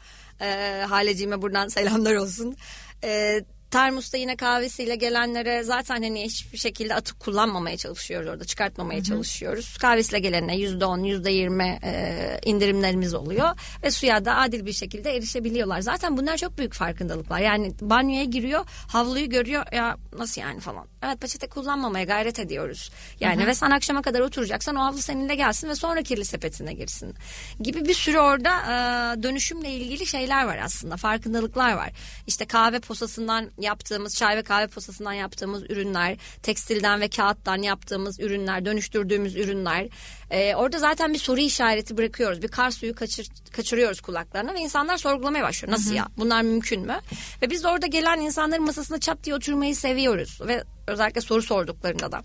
e, 0.44 0.84
Haleciğime 0.88 1.42
buradan 1.42 1.68
selamlar 1.68 2.14
olsun. 2.14 2.56
E, 3.04 3.44
Termos'ta 3.74 4.16
yine 4.16 4.36
kahvesiyle 4.36 4.96
gelenlere 4.96 5.62
zaten 5.62 6.02
hani 6.02 6.24
hiçbir 6.24 6.58
şekilde 6.58 6.94
atık 6.94 7.20
kullanmamaya 7.20 7.76
çalışıyoruz 7.76 8.28
orada 8.28 8.44
çıkartmamaya 8.44 8.98
Hı-hı. 8.98 9.06
çalışıyoruz. 9.06 9.76
Kahvesiyle 9.76 10.18
gelene 10.18 10.56
yüzde 10.56 10.84
on 10.84 10.98
yüzde 10.98 11.30
yirmi 11.30 11.78
e, 11.84 12.38
indirimlerimiz 12.44 13.14
oluyor 13.14 13.48
ve 13.82 13.90
suya 13.90 14.24
da 14.24 14.36
adil 14.36 14.66
bir 14.66 14.72
şekilde 14.72 15.16
erişebiliyorlar. 15.16 15.80
Zaten 15.80 16.16
bunlar 16.16 16.36
çok 16.36 16.58
büyük 16.58 16.74
farkındalıklar. 16.74 17.38
Yani 17.38 17.72
banyoya 17.80 18.24
giriyor 18.24 18.64
havluyu 18.88 19.30
görüyor 19.30 19.64
ya 19.72 19.96
nasıl 20.18 20.40
yani 20.40 20.60
falan. 20.60 20.86
Evet 21.04 21.20
peçete 21.20 21.48
kullanmamaya 21.48 22.04
gayret 22.04 22.38
ediyoruz. 22.38 22.90
Yani 23.20 23.40
Hı-hı. 23.40 23.46
ve 23.46 23.54
sen 23.54 23.70
akşama 23.70 24.02
kadar 24.02 24.20
oturacaksan 24.20 24.76
o 24.76 24.80
havlu 24.80 24.98
seninle 24.98 25.34
gelsin 25.34 25.68
ve 25.68 25.74
sonra 25.74 26.02
kirli 26.02 26.24
sepetine 26.24 26.72
girsin. 26.72 27.14
Gibi 27.60 27.84
bir 27.84 27.94
sürü 27.94 28.18
orada 28.18 28.50
e, 28.50 29.22
dönüşümle 29.22 29.70
ilgili 29.70 30.06
şeyler 30.06 30.44
var 30.44 30.58
aslında 30.64 30.96
farkındalıklar 30.96 31.72
var. 31.72 31.90
İşte 32.26 32.44
kahve 32.44 32.80
posasından 32.80 33.50
yaptığımız 33.64 34.14
çay 34.14 34.36
ve 34.36 34.42
kahve 34.42 34.66
posasından 34.66 35.12
yaptığımız 35.12 35.70
ürünler, 35.70 36.16
tekstilden 36.42 37.00
ve 37.00 37.08
kağıttan 37.08 37.62
yaptığımız 37.62 38.20
ürünler, 38.20 38.64
dönüştürdüğümüz 38.64 39.36
ürünler. 39.36 39.88
Ee, 40.30 40.54
orada 40.54 40.78
zaten 40.78 41.12
bir 41.12 41.18
soru 41.18 41.40
işareti 41.40 41.96
bırakıyoruz. 41.96 42.42
Bir 42.42 42.48
kar 42.48 42.70
suyu 42.70 42.94
kaçır, 42.94 43.28
kaçırıyoruz 43.52 44.00
kulaklarına 44.00 44.54
ve 44.54 44.60
insanlar 44.60 44.96
sorgulamaya 44.96 45.44
başlıyor. 45.44 45.72
Nasıl 45.72 45.90
Hı-hı. 45.90 45.96
ya? 45.96 46.08
Bunlar 46.16 46.42
mümkün 46.42 46.86
mü? 46.86 47.00
Ve 47.42 47.50
biz 47.50 47.64
de 47.64 47.68
orada 47.68 47.86
gelen 47.86 48.20
insanların 48.20 48.64
masasına 48.64 49.00
çat 49.00 49.24
diye 49.24 49.34
oturmayı 49.34 49.76
seviyoruz 49.76 50.40
ve 50.46 50.64
özellikle 50.86 51.20
soru 51.20 51.42
sorduklarında 51.42 52.12
da 52.12 52.22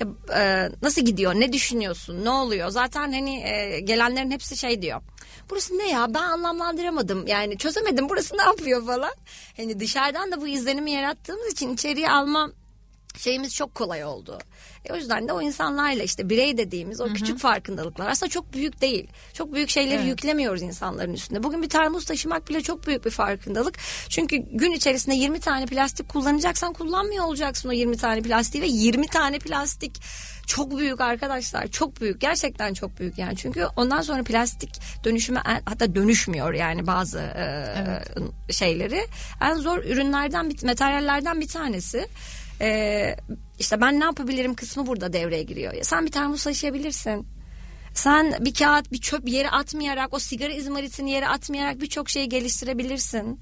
ya, 0.00 0.06
e, 0.40 0.70
nasıl 0.82 1.02
gidiyor 1.02 1.34
ne 1.34 1.52
düşünüyorsun 1.52 2.24
ne 2.24 2.30
oluyor 2.30 2.68
zaten 2.68 3.12
hani 3.12 3.42
e, 3.42 3.80
gelenlerin 3.80 4.30
hepsi 4.30 4.56
şey 4.56 4.82
diyor 4.82 5.00
burası 5.50 5.78
ne 5.78 5.90
ya? 5.90 6.14
Ben 6.14 6.22
anlamlandıramadım. 6.22 7.26
Yani 7.26 7.58
çözemedim. 7.58 8.08
Burası 8.08 8.38
ne 8.38 8.42
yapıyor 8.42 8.86
falan. 8.86 9.12
Hani 9.56 9.80
dışarıdan 9.80 10.32
da 10.32 10.40
bu 10.40 10.48
izlenimi 10.48 10.90
yarattığımız 10.90 11.52
için 11.52 11.74
içeriye 11.74 12.10
alma 12.10 12.50
şeyimiz 13.18 13.54
çok 13.54 13.74
kolay 13.74 14.04
oldu. 14.04 14.38
E 14.84 14.92
o 14.92 14.96
yüzden 14.96 15.28
de 15.28 15.32
o 15.32 15.42
insanlarla 15.42 16.02
işte 16.02 16.30
birey 16.30 16.58
dediğimiz 16.58 17.00
o 17.00 17.04
Hı-hı. 17.04 17.14
küçük 17.14 17.38
farkındalıklar 17.38 18.08
aslında 18.08 18.30
çok 18.30 18.52
büyük 18.52 18.80
değil. 18.80 19.08
Çok 19.34 19.54
büyük 19.54 19.70
şeyleri 19.70 19.96
evet. 19.96 20.08
yüklemiyoruz 20.08 20.62
insanların 20.62 21.12
üstünde. 21.12 21.42
Bugün 21.42 21.62
bir 21.62 21.68
termos 21.68 22.04
taşımak 22.04 22.48
bile 22.48 22.60
çok 22.60 22.86
büyük 22.86 23.04
bir 23.04 23.10
farkındalık. 23.10 23.78
Çünkü 24.08 24.36
gün 24.36 24.72
içerisinde 24.72 25.14
20 25.14 25.40
tane 25.40 25.66
plastik 25.66 26.08
kullanacaksan 26.08 26.72
kullanmıyor 26.72 27.24
olacaksın 27.24 27.68
o 27.68 27.72
20 27.72 27.96
tane 27.96 28.22
plastiği 28.22 28.62
ve 28.62 28.66
20 28.66 29.06
tane 29.06 29.38
plastik 29.38 30.00
çok 30.46 30.78
büyük 30.78 31.00
arkadaşlar 31.00 31.66
çok 31.66 32.00
büyük 32.00 32.20
gerçekten 32.20 32.74
çok 32.74 32.98
büyük 33.00 33.18
yani 33.18 33.36
çünkü 33.36 33.66
ondan 33.76 34.00
sonra 34.00 34.22
plastik 34.22 34.80
dönüşüme 35.04 35.40
hatta 35.64 35.94
dönüşmüyor 35.94 36.54
yani 36.54 36.86
bazı 36.86 37.18
e, 37.18 37.74
evet. 37.76 38.32
şeyleri 38.50 39.06
en 39.40 39.54
zor 39.54 39.78
ürünlerden 39.78 40.50
bir 40.50 40.66
materyallerden 40.66 41.40
bir 41.40 41.48
tanesi 41.48 42.08
ee, 42.62 43.16
işte 43.58 43.80
ben 43.80 44.00
ne 44.00 44.04
yapabilirim 44.04 44.54
kısmı 44.54 44.86
burada 44.86 45.12
devreye 45.12 45.42
giriyor. 45.42 45.74
Sen 45.82 46.06
bir 46.06 46.12
termos 46.12 46.44
taşıyabilirsin. 46.44 47.26
Sen 47.94 48.34
bir 48.40 48.54
kağıt 48.54 48.92
bir 48.92 48.98
çöp 49.00 49.28
yere 49.28 49.50
atmayarak 49.50 50.14
o 50.14 50.18
sigara 50.18 50.52
izmaritini 50.52 51.10
yere 51.10 51.28
atmayarak 51.28 51.80
birçok 51.80 52.10
şeyi 52.10 52.28
geliştirebilirsin. 52.28 53.40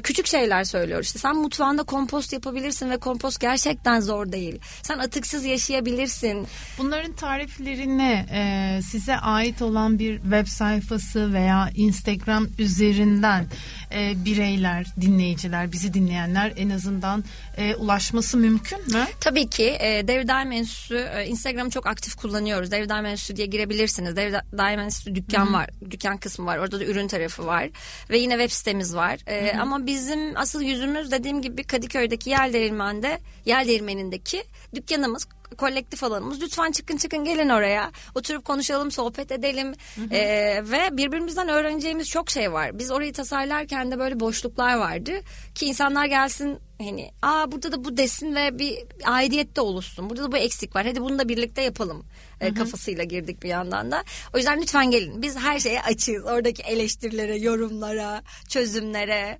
Küçük 0.00 0.26
şeyler 0.26 0.64
söylüyor 0.64 1.02
işte 1.02 1.18
sen 1.18 1.36
mutfağında 1.36 1.82
kompost 1.82 2.32
yapabilirsin 2.32 2.90
ve 2.90 2.96
kompost 2.96 3.40
gerçekten 3.40 4.00
zor 4.00 4.32
değil. 4.32 4.58
Sen 4.82 4.98
atıksız 4.98 5.44
yaşayabilirsin. 5.44 6.46
Bunların 6.78 7.12
tariflerini 7.12 8.26
e, 8.32 8.80
size 8.82 9.16
ait 9.16 9.62
olan 9.62 9.98
bir 9.98 10.20
web 10.22 10.46
sayfası 10.46 11.32
veya 11.32 11.70
Instagram 11.76 12.46
üzerinden 12.58 13.46
e, 13.94 14.24
bireyler, 14.24 14.86
dinleyiciler, 15.00 15.72
bizi 15.72 15.94
dinleyenler 15.94 16.52
en 16.56 16.70
azından 16.70 17.24
e, 17.56 17.74
ulaşması 17.74 18.36
mümkün 18.36 18.78
mü? 18.78 19.06
Tabii 19.20 19.48
ki. 19.48 19.76
E, 19.80 20.08
Dev 20.08 20.28
Daim 20.28 20.52
Enstitüsü 20.52 21.08
e, 21.14 21.26
Instagram'ı 21.26 21.70
çok 21.70 21.86
aktif 21.86 22.14
kullanıyoruz. 22.14 22.70
Dev 22.70 22.88
Daim 22.88 23.06
Enstitüsü 23.06 23.36
diye 23.36 23.46
girebilirsiniz. 23.46 24.16
Dev 24.16 24.32
Daim 24.58 24.80
Enstitüsü 24.80 25.14
dükkan 25.14 25.46
Hı-hı. 25.46 25.52
var. 25.52 25.70
Dükkan 25.90 26.16
kısmı 26.16 26.46
var. 26.46 26.58
Orada 26.58 26.80
da 26.80 26.84
ürün 26.84 27.08
tarafı 27.08 27.46
var. 27.46 27.68
Ve 28.10 28.18
yine 28.18 28.32
web 28.32 28.50
sitemiz 28.50 28.94
var. 28.94 29.18
E, 29.26 29.58
ama 29.58 29.86
bizim 29.88 30.36
asıl 30.36 30.62
yüzümüz 30.62 31.10
dediğim 31.10 31.42
gibi 31.42 31.64
Kadıköy'deki 31.64 32.30
Yel 32.30 32.52
Değirmen'de, 32.52 33.18
Yel 33.44 33.68
Değirmen'indeki 33.68 34.44
dükkanımız 34.74 35.28
kolektif 35.58 36.04
alanımız. 36.04 36.42
Lütfen 36.42 36.72
çıkın 36.72 36.96
çıkın 36.96 37.24
gelin 37.24 37.48
oraya. 37.48 37.90
Oturup 38.14 38.44
konuşalım, 38.44 38.90
sohbet 38.90 39.32
edelim. 39.32 39.74
Hı 39.94 40.00
hı. 40.00 40.14
Ee, 40.14 40.62
ve 40.64 40.96
birbirimizden 40.96 41.48
öğreneceğimiz 41.48 42.08
çok 42.08 42.30
şey 42.30 42.52
var. 42.52 42.78
Biz 42.78 42.90
orayı 42.90 43.12
tasarlarken 43.12 43.90
de 43.90 43.98
böyle 43.98 44.20
boşluklar 44.20 44.76
vardı. 44.76 45.12
Ki 45.54 45.66
insanlar 45.66 46.06
gelsin 46.06 46.58
hani 46.78 47.10
aa 47.22 47.52
burada 47.52 47.72
da 47.72 47.84
bu 47.84 47.96
desin 47.96 48.34
ve 48.34 48.58
bir 48.58 48.78
aidiyet 49.04 49.56
de 49.56 49.60
oluşsun. 49.60 50.10
Burada 50.10 50.22
da 50.22 50.32
bu 50.32 50.36
eksik 50.36 50.76
var. 50.76 50.86
Hadi 50.86 51.00
bunu 51.00 51.18
da 51.18 51.28
birlikte 51.28 51.62
yapalım. 51.62 52.06
E, 52.40 52.54
kafasıyla 52.54 53.04
girdik 53.04 53.42
bir 53.42 53.48
yandan 53.48 53.90
da. 53.90 54.04
O 54.34 54.36
yüzden 54.36 54.60
lütfen 54.60 54.90
gelin. 54.90 55.22
Biz 55.22 55.36
her 55.38 55.58
şeye 55.58 55.82
açığız. 55.82 56.24
Oradaki 56.24 56.62
eleştirilere, 56.62 57.38
yorumlara, 57.38 58.22
çözümlere. 58.48 59.38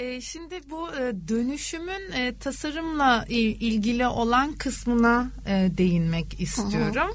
E, 0.00 0.20
şimdi 0.20 0.60
bu 0.70 0.88
e, 0.88 1.28
dönüşümün 1.28 2.12
e, 2.12 2.34
tasarımla 2.34 3.24
ilgili 3.28 4.06
olan 4.06 4.52
kısmına 4.52 5.30
değinmek 5.78 6.40
istiyorum. 6.40 7.10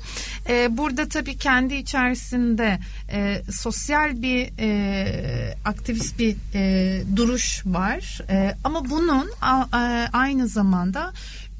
Hı 0.47 0.77
Burada 0.77 1.09
tabii 1.09 1.37
kendi 1.37 1.75
içerisinde 1.75 2.79
sosyal 3.51 4.21
bir 4.21 4.49
aktivist 5.65 6.19
bir 6.19 6.35
duruş 7.17 7.65
var. 7.65 8.21
Ama 8.63 8.89
bunun 8.89 9.31
aynı 10.13 10.47
zamanda 10.47 11.13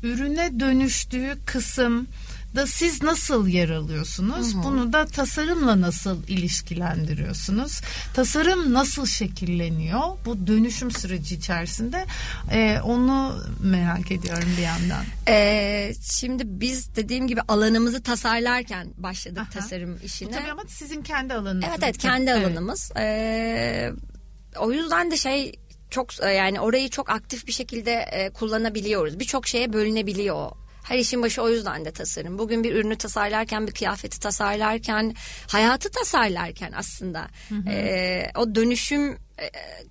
ürüne 0.03 0.59
dönüştüğü 0.59 1.37
kısım 1.45 2.07
da 2.55 2.67
siz 2.67 3.01
nasıl 3.03 3.47
yer 3.47 3.69
alıyorsunuz? 3.69 4.53
Hı 4.53 4.57
hı. 4.57 4.63
Bunu 4.63 4.93
da 4.93 5.05
tasarımla 5.05 5.81
nasıl 5.81 6.27
ilişkilendiriyorsunuz? 6.27 7.81
Tasarım 8.13 8.73
nasıl 8.73 9.05
şekilleniyor? 9.05 10.01
Bu 10.25 10.47
dönüşüm 10.47 10.91
süreci 10.91 11.35
içerisinde 11.35 12.05
e, 12.51 12.79
onu 12.83 13.43
merak 13.63 14.11
ediyorum 14.11 14.49
bir 14.57 14.61
yandan. 14.61 15.05
E, 15.27 15.93
şimdi 16.01 16.43
biz 16.45 16.95
dediğim 16.95 17.27
gibi 17.27 17.41
alanımızı 17.47 18.03
tasarlarken 18.03 18.87
başladık 18.97 19.41
Aha. 19.41 19.49
tasarım 19.49 19.99
işine. 20.03 20.29
Bu 20.29 20.33
tabii 20.33 20.51
ama 20.51 20.63
sizin 20.67 21.01
kendi 21.01 21.33
alanınız. 21.33 21.65
Evet 21.69 21.79
evet 21.83 21.97
kendi 21.97 22.29
evet. 22.29 22.47
alanımız. 22.47 22.91
E, 22.97 23.91
o 24.59 24.71
yüzden 24.71 25.11
de 25.11 25.17
şey 25.17 25.55
çok 25.89 26.23
yani 26.23 26.59
orayı 26.59 26.89
çok 26.89 27.09
aktif 27.09 27.47
bir 27.47 27.51
şekilde 27.51 27.91
e, 27.91 28.29
kullanabiliyoruz. 28.29 29.19
Birçok 29.19 29.47
şeye 29.47 29.73
bölünebiliyor 29.73 30.51
her 30.85 30.97
işin 30.97 31.21
başı 31.21 31.41
o 31.41 31.49
yüzden 31.49 31.85
de 31.85 31.91
tasarım. 31.91 32.37
Bugün 32.39 32.63
bir 32.63 32.75
ürünü 32.75 32.95
tasarlarken, 32.95 33.67
bir 33.67 33.71
kıyafeti 33.71 34.19
tasarlarken, 34.19 35.15
hayatı 35.47 35.91
tasarlarken 35.91 36.71
aslında 36.75 37.27
hı 37.49 37.55
hı. 37.55 37.69
E, 37.69 38.31
o 38.35 38.55
dönüşüm 38.55 39.17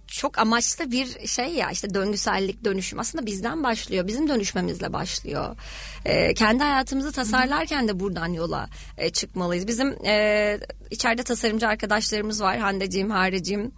çok 0.06 0.38
amaçlı 0.38 0.90
bir 0.90 1.26
şey 1.26 1.48
ya 1.48 1.70
işte 1.70 1.94
döngüsellik 1.94 2.64
dönüşüm 2.64 2.98
aslında 2.98 3.26
bizden 3.26 3.62
başlıyor 3.62 4.06
bizim 4.06 4.28
dönüşmemizle 4.28 4.92
başlıyor 4.92 5.56
e, 6.04 6.34
kendi 6.34 6.62
hayatımızı 6.64 7.12
tasarlarken 7.12 7.88
de 7.88 8.00
buradan 8.00 8.32
yola 8.32 8.68
e, 8.98 9.10
çıkmalıyız 9.10 9.66
bizim 9.66 10.06
e, 10.06 10.58
içeride 10.90 11.22
tasarımcı 11.22 11.68
arkadaşlarımız 11.68 12.40
var 12.40 12.58
Hande'ciğim 12.58 13.10
Hareciğim 13.10 13.72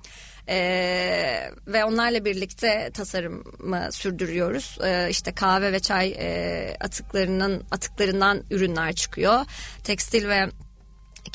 ee, 0.48 1.50
ve 1.66 1.84
onlarla 1.84 2.24
birlikte 2.24 2.90
tasarımı 2.94 3.92
sürdürüyoruz. 3.92 4.78
Ee, 4.84 5.08
işte 5.10 5.34
kahve 5.34 5.72
ve 5.72 5.80
çay 5.80 6.08
e, 6.18 6.76
atıklarının 6.80 7.64
atıklarından 7.70 8.42
ürünler 8.50 8.92
çıkıyor. 8.92 9.44
Tekstil 9.84 10.28
ve 10.28 10.46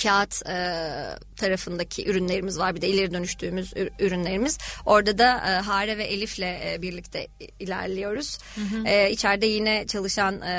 kağıt 0.03 0.47
e, 0.47 0.55
tarafındaki 1.35 2.09
ürünlerimiz 2.09 2.59
var. 2.59 2.75
Bir 2.75 2.81
de 2.81 2.87
ileri 2.87 3.13
dönüştüğümüz 3.13 3.73
ürünlerimiz. 3.99 4.57
Orada 4.85 5.17
da 5.17 5.33
e, 5.37 5.61
Hare 5.61 5.97
ve 5.97 6.03
Elif'le 6.03 6.39
e, 6.39 6.77
birlikte 6.81 7.27
ilerliyoruz. 7.59 8.37
Hı 8.55 8.61
hı. 8.61 8.87
E, 8.87 9.11
içeride 9.11 9.45
yine 9.45 9.87
çalışan 9.87 10.41
e, 10.41 10.51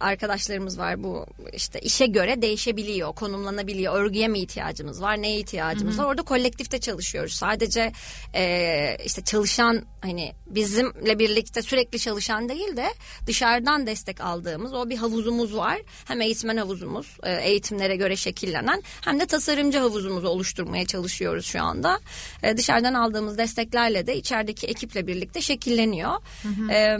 arkadaşlarımız 0.00 0.78
var. 0.78 1.02
Bu 1.02 1.26
işte 1.52 1.80
işe 1.80 2.06
göre 2.06 2.42
değişebiliyor, 2.42 3.14
konumlanabiliyor. 3.14 3.94
Örgüye 3.94 4.28
mi 4.28 4.38
ihtiyacımız 4.38 5.02
var, 5.02 5.22
neye 5.22 5.38
ihtiyacımız 5.38 5.94
hı 5.94 5.98
hı. 5.98 6.02
var? 6.02 6.10
Orada 6.10 6.22
kolektifte 6.22 6.78
çalışıyoruz. 6.78 7.32
Sadece 7.32 7.92
e, 8.34 8.96
işte 9.04 9.24
çalışan 9.24 9.82
hani 10.00 10.32
bizimle 10.46 11.18
birlikte 11.18 11.62
sürekli 11.62 11.98
çalışan 11.98 12.48
değil 12.48 12.76
de 12.76 12.86
dışarıdan 13.26 13.86
destek 13.86 14.20
aldığımız 14.20 14.72
o 14.74 14.90
bir 14.90 14.96
havuzumuz 14.96 15.56
var. 15.56 15.78
Hem 16.04 16.20
eğitmen 16.20 16.56
havuzumuz, 16.56 17.16
e, 17.22 17.34
eğitimlere 17.34 17.96
göre 17.96 18.16
şekillenen 18.16 18.79
hem 19.00 19.20
de 19.20 19.26
tasarımcı 19.26 19.78
havuzumuzu 19.78 20.28
oluşturmaya 20.28 20.86
çalışıyoruz 20.86 21.46
şu 21.46 21.62
anda. 21.62 22.00
E, 22.42 22.56
dışarıdan 22.56 22.94
aldığımız 22.94 23.38
desteklerle 23.38 24.06
de 24.06 24.16
içerideki 24.16 24.66
ekiple 24.66 25.06
birlikte 25.06 25.40
şekilleniyor. 25.40 26.12
Hı 26.42 26.48
hı. 26.48 26.72
E, 26.72 26.98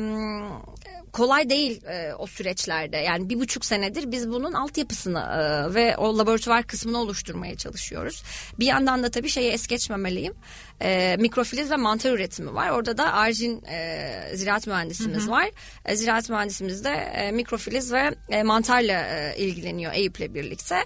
kolay 1.12 1.50
değil 1.50 1.84
e, 1.84 2.14
o 2.14 2.26
süreçlerde. 2.26 2.96
Yani 2.96 3.28
bir 3.28 3.40
buçuk 3.40 3.64
senedir 3.64 4.12
biz 4.12 4.30
bunun 4.30 4.52
altyapısını 4.52 5.20
e, 5.20 5.74
ve 5.74 5.96
o 5.96 6.18
laboratuvar 6.18 6.62
kısmını 6.62 6.98
oluşturmaya 6.98 7.56
çalışıyoruz. 7.56 8.22
Bir 8.58 8.66
yandan 8.66 9.02
da 9.02 9.10
tabii 9.10 9.28
şeyi 9.28 9.50
es 9.50 9.66
geçmemeliyim. 9.66 10.34
E, 10.82 11.16
mikrofiliz 11.20 11.70
ve 11.70 11.76
mantar 11.76 12.12
üretimi 12.12 12.54
var. 12.54 12.70
Orada 12.70 12.98
da 12.98 13.12
Arjin 13.12 13.62
e, 13.64 14.30
ziraat 14.34 14.66
mühendisimiz 14.66 15.22
hı 15.22 15.26
hı. 15.26 15.30
var. 15.30 15.50
E, 15.84 15.96
ziraat 15.96 16.30
mühendisimiz 16.30 16.84
de 16.84 16.90
e, 16.90 17.30
mikrofiliz 17.30 17.92
ve 17.92 18.14
e, 18.28 18.42
mantarla 18.42 19.06
e, 19.06 19.34
ilgileniyor 19.36 19.92
Eyüp'le 19.92 20.34
birlikte. 20.34 20.76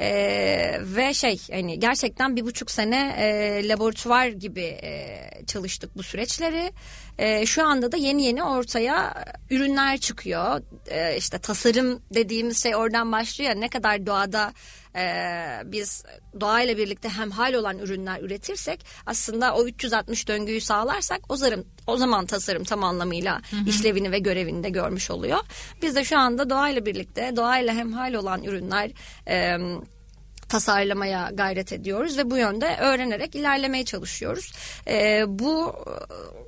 Ee, 0.00 0.78
ve 0.80 1.14
şey 1.14 1.40
hani 1.50 1.78
gerçekten 1.78 2.36
bir 2.36 2.44
buçuk 2.44 2.70
sene 2.70 3.14
e, 3.18 3.68
laboratuvar 3.68 4.26
gibi 4.26 4.60
e, 4.60 5.20
çalıştık 5.46 5.96
bu 5.96 6.02
süreçleri. 6.02 6.72
E, 7.18 7.46
şu 7.46 7.66
anda 7.66 7.92
da 7.92 7.96
yeni 7.96 8.24
yeni 8.24 8.42
ortaya 8.42 9.24
ürünler 9.50 9.98
çıkıyor. 9.98 10.60
E, 10.86 11.16
işte 11.16 11.38
tasarım 11.38 12.02
dediğimiz 12.14 12.62
şey 12.62 12.76
oradan 12.76 13.12
başlıyor. 13.12 13.54
Ne 13.56 13.68
kadar 13.68 14.06
doğada 14.06 14.52
e, 14.96 15.02
biz 15.64 16.04
doğayla 16.40 16.76
birlikte 16.76 17.08
hemhal 17.08 17.54
olan 17.54 17.78
ürünler 17.78 18.20
üretirsek 18.20 18.86
aslında 19.06 19.54
o 19.54 19.66
360 19.66 20.28
döngüyü 20.28 20.60
sağlarsak 20.60 21.20
o 21.28 21.36
zaman 21.36 21.64
o 21.86 21.96
zaman 21.96 22.26
tasarım 22.26 22.64
tam 22.64 22.84
anlamıyla 22.84 23.40
hı 23.50 23.56
hı. 23.56 23.68
işlevini 23.68 24.12
ve 24.12 24.18
görevini 24.18 24.64
de 24.64 24.70
görmüş 24.70 25.10
oluyor. 25.10 25.38
Biz 25.82 25.96
de 25.96 26.04
şu 26.04 26.18
anda 26.18 26.50
doğayla 26.50 26.86
birlikte 26.86 27.32
doğayla 27.36 27.74
hemhal 27.74 28.14
olan 28.14 28.42
ürünler 28.42 28.90
e, 29.28 29.58
tasarlamaya 30.48 31.30
gayret 31.34 31.72
ediyoruz 31.72 32.18
ve 32.18 32.30
bu 32.30 32.36
yönde 32.36 32.76
öğrenerek 32.80 33.34
ilerlemeye 33.34 33.84
çalışıyoruz. 33.84 34.52
E, 34.88 35.24
bu 35.28 35.74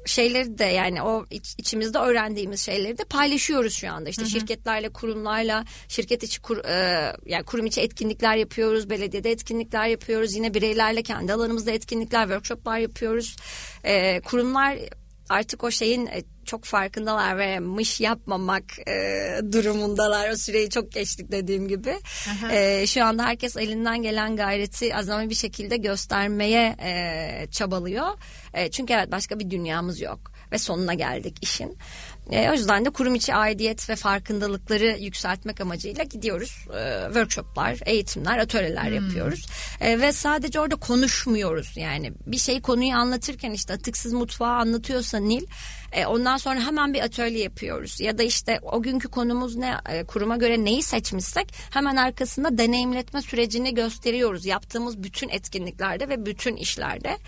şeyleri 0.06 0.58
de 0.58 0.64
yani 0.64 1.02
o 1.02 1.26
iç, 1.30 1.54
içimizde 1.58 1.98
öğrendiğimiz 1.98 2.60
şeyleri 2.60 2.98
de 2.98 3.04
paylaşıyoruz 3.04 3.74
şu 3.74 3.92
anda. 3.92 4.08
İşte 4.10 4.22
hı 4.22 4.26
hı. 4.26 4.30
şirketlerle, 4.30 4.88
kurumlarla, 4.88 5.64
şirket 5.88 6.22
içi 6.22 6.42
kur, 6.42 6.64
e, 6.64 7.12
yani 7.26 7.44
kurum 7.44 7.66
içi 7.66 7.80
etkinlikler 7.80 8.36
yapıyoruz, 8.36 8.90
belediyede 8.90 9.30
etkinlikler 9.30 9.86
yapıyoruz. 9.86 10.34
Yine 10.34 10.54
bireylerle 10.54 11.02
kendi 11.02 11.32
alanımızda 11.32 11.70
etkinlikler, 11.70 12.22
workshoplar 12.22 12.78
yapıyoruz. 12.78 13.36
E, 13.84 14.20
kurumlar 14.20 14.78
artık 15.28 15.64
o 15.64 15.70
şeyin 15.70 16.06
e, 16.06 16.22
çok 16.46 16.64
farkındalar 16.64 17.38
ve 17.38 17.58
mış 17.58 18.00
yapmamak 18.00 18.64
e, 18.88 18.92
durumundalar. 19.52 20.30
O 20.30 20.36
süreyi 20.36 20.70
çok 20.70 20.92
geçtik 20.92 21.32
dediğim 21.32 21.68
gibi. 21.68 21.96
E, 22.52 22.86
şu 22.86 23.04
anda 23.04 23.24
herkes 23.24 23.56
elinden 23.56 24.02
gelen 24.02 24.36
gayreti 24.36 24.96
azami 24.96 25.30
bir 25.30 25.34
şekilde 25.34 25.76
göstermeye 25.76 26.76
e, 26.82 27.46
çabalıyor. 27.50 28.08
E, 28.54 28.70
çünkü 28.70 28.92
evet 28.92 29.12
başka 29.12 29.38
bir 29.38 29.50
dünyamız 29.50 30.00
yok 30.00 30.32
ve 30.52 30.58
sonuna 30.58 30.94
geldik 30.94 31.36
işin. 31.42 31.78
E, 32.30 32.50
o 32.50 32.52
yüzden 32.52 32.84
de 32.84 32.90
kurum 32.90 33.14
içi 33.14 33.34
aidiyet 33.34 33.90
ve 33.90 33.96
farkındalıkları 33.96 34.96
yükseltmek 35.00 35.60
amacıyla 35.60 36.04
gidiyoruz. 36.04 36.66
E, 36.78 37.04
workshoplar, 37.06 37.78
eğitimler, 37.86 38.38
atölyeler 38.38 38.86
hmm. 38.86 38.94
yapıyoruz. 38.94 39.46
E, 39.80 40.00
ve 40.00 40.12
sadece 40.12 40.60
orada 40.60 40.76
konuşmuyoruz. 40.76 41.76
Yani 41.76 42.12
bir 42.26 42.38
şey 42.38 42.60
konuyu 42.60 42.94
anlatırken 42.94 43.50
işte 43.50 43.74
atıksız 43.74 44.12
mutfağı 44.12 44.56
anlatıyorsa 44.56 45.18
Nil 45.18 45.46
e, 45.92 46.06
ondan 46.06 46.36
sonra 46.36 46.60
hemen 46.60 46.94
bir 46.94 47.00
atölye 47.00 47.42
yapıyoruz. 47.42 48.00
Ya 48.00 48.18
da 48.18 48.22
işte 48.22 48.60
o 48.62 48.82
günkü 48.82 49.08
konumuz 49.08 49.56
ne 49.56 49.74
e, 49.88 50.04
kuruma 50.04 50.36
göre 50.36 50.64
neyi 50.64 50.82
seçmişsek 50.82 51.54
hemen 51.70 51.96
arkasında 51.96 52.58
deneyimletme 52.58 53.22
sürecini 53.22 53.74
gösteriyoruz. 53.74 54.46
Yaptığımız 54.46 55.02
bütün 55.02 55.28
etkinliklerde 55.28 56.08
ve 56.08 56.26
bütün 56.26 56.56
işlerde. 56.56 57.18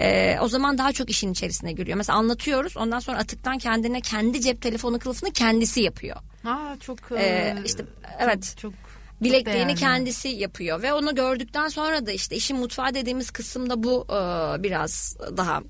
E, 0.00 0.38
o 0.40 0.48
zaman 0.48 0.78
daha 0.78 0.92
çok 0.92 1.10
işin 1.10 1.32
içerisine 1.32 1.72
giriyor. 1.72 1.96
Mesela 1.98 2.18
anlatıyoruz 2.18 2.76
ondan 2.76 2.98
sonra 2.98 3.18
atıktan 3.18 3.58
kendine 3.58 4.00
kendi 4.00 4.40
cep 4.40 4.62
telefonu 4.62 4.98
kılıfını 4.98 5.30
kendisi 5.30 5.80
yapıyor. 5.80 6.16
Aa 6.44 6.76
çok 6.80 6.98
ee, 7.16 7.56
işte 7.64 7.84
evet. 8.18 8.54
Çok, 8.56 8.72
çok 8.72 8.72
bilekliğini 9.20 9.74
kendisi 9.74 10.28
yapıyor 10.28 10.82
ve 10.82 10.92
onu 10.92 11.14
gördükten 11.14 11.68
sonra 11.68 12.06
da 12.06 12.12
işte 12.12 12.36
işin 12.36 12.56
mutfağı 12.56 12.94
dediğimiz 12.94 13.30
kısımda 13.30 13.82
bu 13.82 14.06
e, 14.08 14.62
biraz 14.62 15.16
daha 15.36 15.62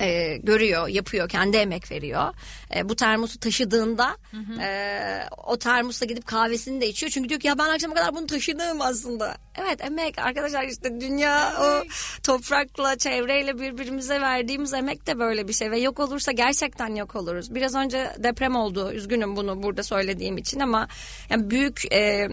e, 0.00 0.36
görüyor, 0.36 0.88
yapıyor, 0.88 1.28
kendi 1.28 1.56
emek 1.56 1.90
veriyor. 1.90 2.34
E, 2.76 2.88
bu 2.88 2.96
termosu 2.96 3.40
taşıdığında 3.40 4.16
hı 4.30 4.36
hı. 4.36 4.60
E, 4.62 5.28
o 5.46 5.58
termosla 5.58 6.06
gidip 6.06 6.26
kahvesini 6.26 6.80
de 6.80 6.88
içiyor. 6.88 7.10
Çünkü 7.10 7.28
diyor 7.28 7.40
ki 7.40 7.46
ya 7.46 7.58
ben 7.58 7.68
akşama 7.68 7.94
kadar 7.94 8.14
bunu 8.14 8.26
taşıdım 8.26 8.80
aslında. 8.80 9.36
Evet 9.58 9.84
emek 9.84 10.18
arkadaşlar 10.18 10.64
işte 10.64 11.00
dünya 11.00 11.52
o 11.60 11.82
toprakla, 12.22 12.98
çevreyle 12.98 13.58
birbirimize 13.58 14.20
verdiğimiz 14.20 14.74
emek 14.74 15.06
de 15.06 15.18
böyle 15.18 15.48
bir 15.48 15.52
şey. 15.52 15.70
Ve 15.70 15.78
yok 15.78 16.00
olursa 16.00 16.32
gerçekten 16.32 16.94
yok 16.94 17.16
oluruz. 17.16 17.54
Biraz 17.54 17.74
önce 17.74 18.12
deprem 18.18 18.56
oldu. 18.56 18.92
Üzgünüm 18.92 19.36
bunu 19.36 19.62
burada 19.62 19.82
söylediğim 19.82 20.38
için 20.38 20.60
ama 20.60 20.88
yani 21.30 21.50
büyük 21.50 21.92
e, 21.92 22.28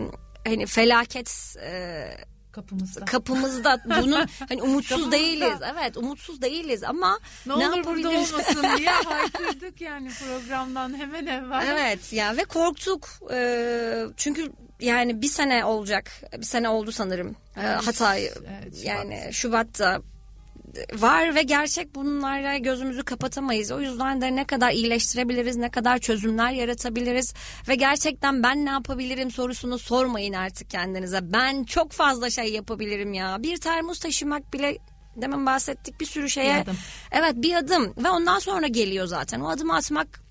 hani 0.46 0.66
felaket... 0.66 1.56
E, 1.64 2.35
kapımızda. 2.56 3.06
Kapımızda. 3.06 3.82
Bunu 3.86 4.26
hani 4.50 4.62
umutsuz 4.62 5.12
değiliz. 5.12 5.58
Evet, 5.74 5.98
umutsuz 5.98 6.42
değiliz 6.42 6.84
ama 6.84 7.20
ne, 7.46 7.60
ne 7.60 7.70
olur 7.70 7.86
burada 7.86 8.10
olmasın 8.10 8.66
diye 8.78 8.90
haykırdık 9.06 9.82
yani 9.82 10.10
programdan 10.10 10.98
hemen 10.98 11.26
evvel. 11.26 11.68
Evet 11.68 12.14
ya 12.14 12.38
ve 12.38 12.44
korktuk. 12.44 13.10
Ee, 13.32 14.06
çünkü 14.18 14.52
yani 14.80 15.22
bir 15.22 15.28
sene 15.28 15.66
olacak. 15.66 16.12
Bir 16.38 16.46
sene 16.46 16.70
oldu 16.70 16.92
sanırım. 16.92 17.36
Ee, 17.58 17.62
Hatay 17.62 18.26
evet, 18.26 18.36
Şubat. 18.64 18.86
yani 18.86 19.30
Şubat'ta 19.32 20.02
var 20.94 21.36
ve 21.36 21.42
gerçek 21.42 21.96
bunlarla 21.96 22.58
gözümüzü 22.58 23.04
kapatamayız. 23.04 23.72
O 23.72 23.82
yüzden 23.82 24.22
de 24.22 24.36
ne 24.36 24.46
kadar 24.48 24.72
iyileştirebiliriz, 24.72 25.56
ne 25.56 25.72
kadar 25.72 25.98
çözümler 25.98 26.52
yaratabiliriz 26.52 27.34
ve 27.68 27.76
gerçekten 27.76 28.44
ben 28.44 28.66
ne 28.66 28.70
yapabilirim 28.70 29.32
sorusunu 29.32 29.80
sormayın 29.80 30.34
artık 30.34 30.70
kendinize. 30.70 31.20
Ben 31.34 31.64
çok 31.64 31.92
fazla 31.92 32.30
şey 32.30 32.54
yapabilirim 32.54 33.14
ya. 33.14 33.44
Bir 33.44 33.58
termos 33.58 34.00
taşımak 34.00 34.54
bile 34.54 34.78
demin 35.16 35.46
bahsettik 35.46 36.00
bir 36.02 36.06
sürü 36.06 36.30
şeye. 36.30 36.56
Bir 36.56 36.62
adım. 36.62 36.78
Evet 37.12 37.34
bir 37.36 37.56
adım 37.56 37.94
ve 38.04 38.10
ondan 38.10 38.40
sonra 38.40 38.68
geliyor 38.68 39.08
zaten. 39.08 39.40
O 39.40 39.50
adımı 39.50 39.76
atmak 39.76 40.25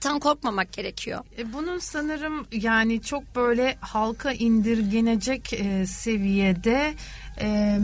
tam 0.00 0.20
korkmamak 0.20 0.72
gerekiyor. 0.72 1.20
E, 1.38 1.52
bunun 1.52 1.78
sanırım 1.78 2.46
yani 2.52 3.02
çok 3.02 3.36
böyle 3.36 3.76
halka 3.80 4.32
indirgenecek 4.32 5.52
e, 5.52 5.86
seviyede 5.86 6.94
e, 7.40 7.78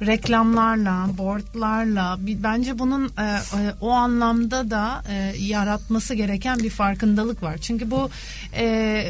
reklamlarla, 0.00 1.08
boardlarla 1.18 2.16
bence 2.20 2.78
bunun 2.78 3.04
e, 3.04 3.22
e, 3.22 3.74
o 3.80 3.90
anlamda 3.90 4.70
da 4.70 5.02
e, 5.10 5.32
yaratması 5.38 6.14
gereken 6.14 6.58
bir 6.58 6.70
farkındalık 6.70 7.42
var. 7.42 7.58
Çünkü 7.58 7.90
bu 7.90 8.10
e, 8.56 9.04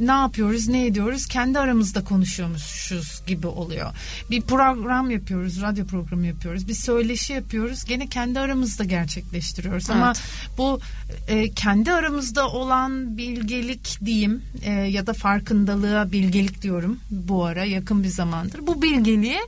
ne 0.00 0.12
yapıyoruz, 0.12 0.68
ne 0.68 0.86
ediyoruz 0.86 1.26
kendi 1.26 1.58
aramızda 1.58 2.04
konuşuyormuşuz 2.04 3.22
gibi 3.26 3.46
oluyor. 3.46 3.92
Bir 4.30 4.42
program 4.42 5.10
yapıyoruz, 5.10 5.62
radyo 5.62 5.86
programı 5.86 6.26
yapıyoruz, 6.26 6.68
bir 6.68 6.74
söyleşi 6.74 7.32
yapıyoruz. 7.32 7.84
Gene 7.84 8.06
kendi 8.06 8.40
aramızda 8.40 8.84
gerçekleştiriyoruz. 8.84 9.84
Evet. 9.90 9.96
Ama 9.96 10.12
bu 10.58 10.80
e, 11.28 11.50
kendi 11.50 11.92
aramızda 11.92 12.48
olan 12.48 13.16
bilgelik 13.16 13.98
diyeyim 14.04 14.42
e, 14.62 14.72
ya 14.72 15.06
da 15.06 15.12
farkındalığa 15.12 16.12
bilgelik 16.12 16.62
diyorum 16.62 17.00
bu 17.10 17.44
ara 17.44 17.64
yakın 17.64 18.02
bir 18.02 18.08
zamandır. 18.08 18.66
Bu 18.66 18.82
bilgeliği 18.82 19.38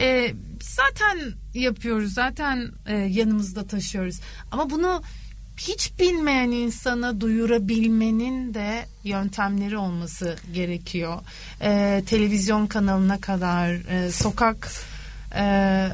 e, 0.00 0.34
zaten 0.60 1.18
yapıyoruz, 1.54 2.14
zaten 2.14 2.70
e, 2.86 2.96
yanımızda 2.96 3.66
taşıyoruz. 3.66 4.20
Ama 4.50 4.70
bunu 4.70 5.02
hiç 5.58 5.98
bilmeyen 5.98 6.50
insana 6.50 7.20
duyurabilmenin 7.20 8.54
de 8.54 8.86
yöntemleri 9.04 9.76
olması 9.76 10.36
gerekiyor. 10.52 11.18
Ee, 11.62 12.02
televizyon 12.06 12.66
kanalına 12.66 13.20
kadar, 13.20 13.70
e, 13.70 14.12
sokak 14.12 14.70
e, 15.36 15.88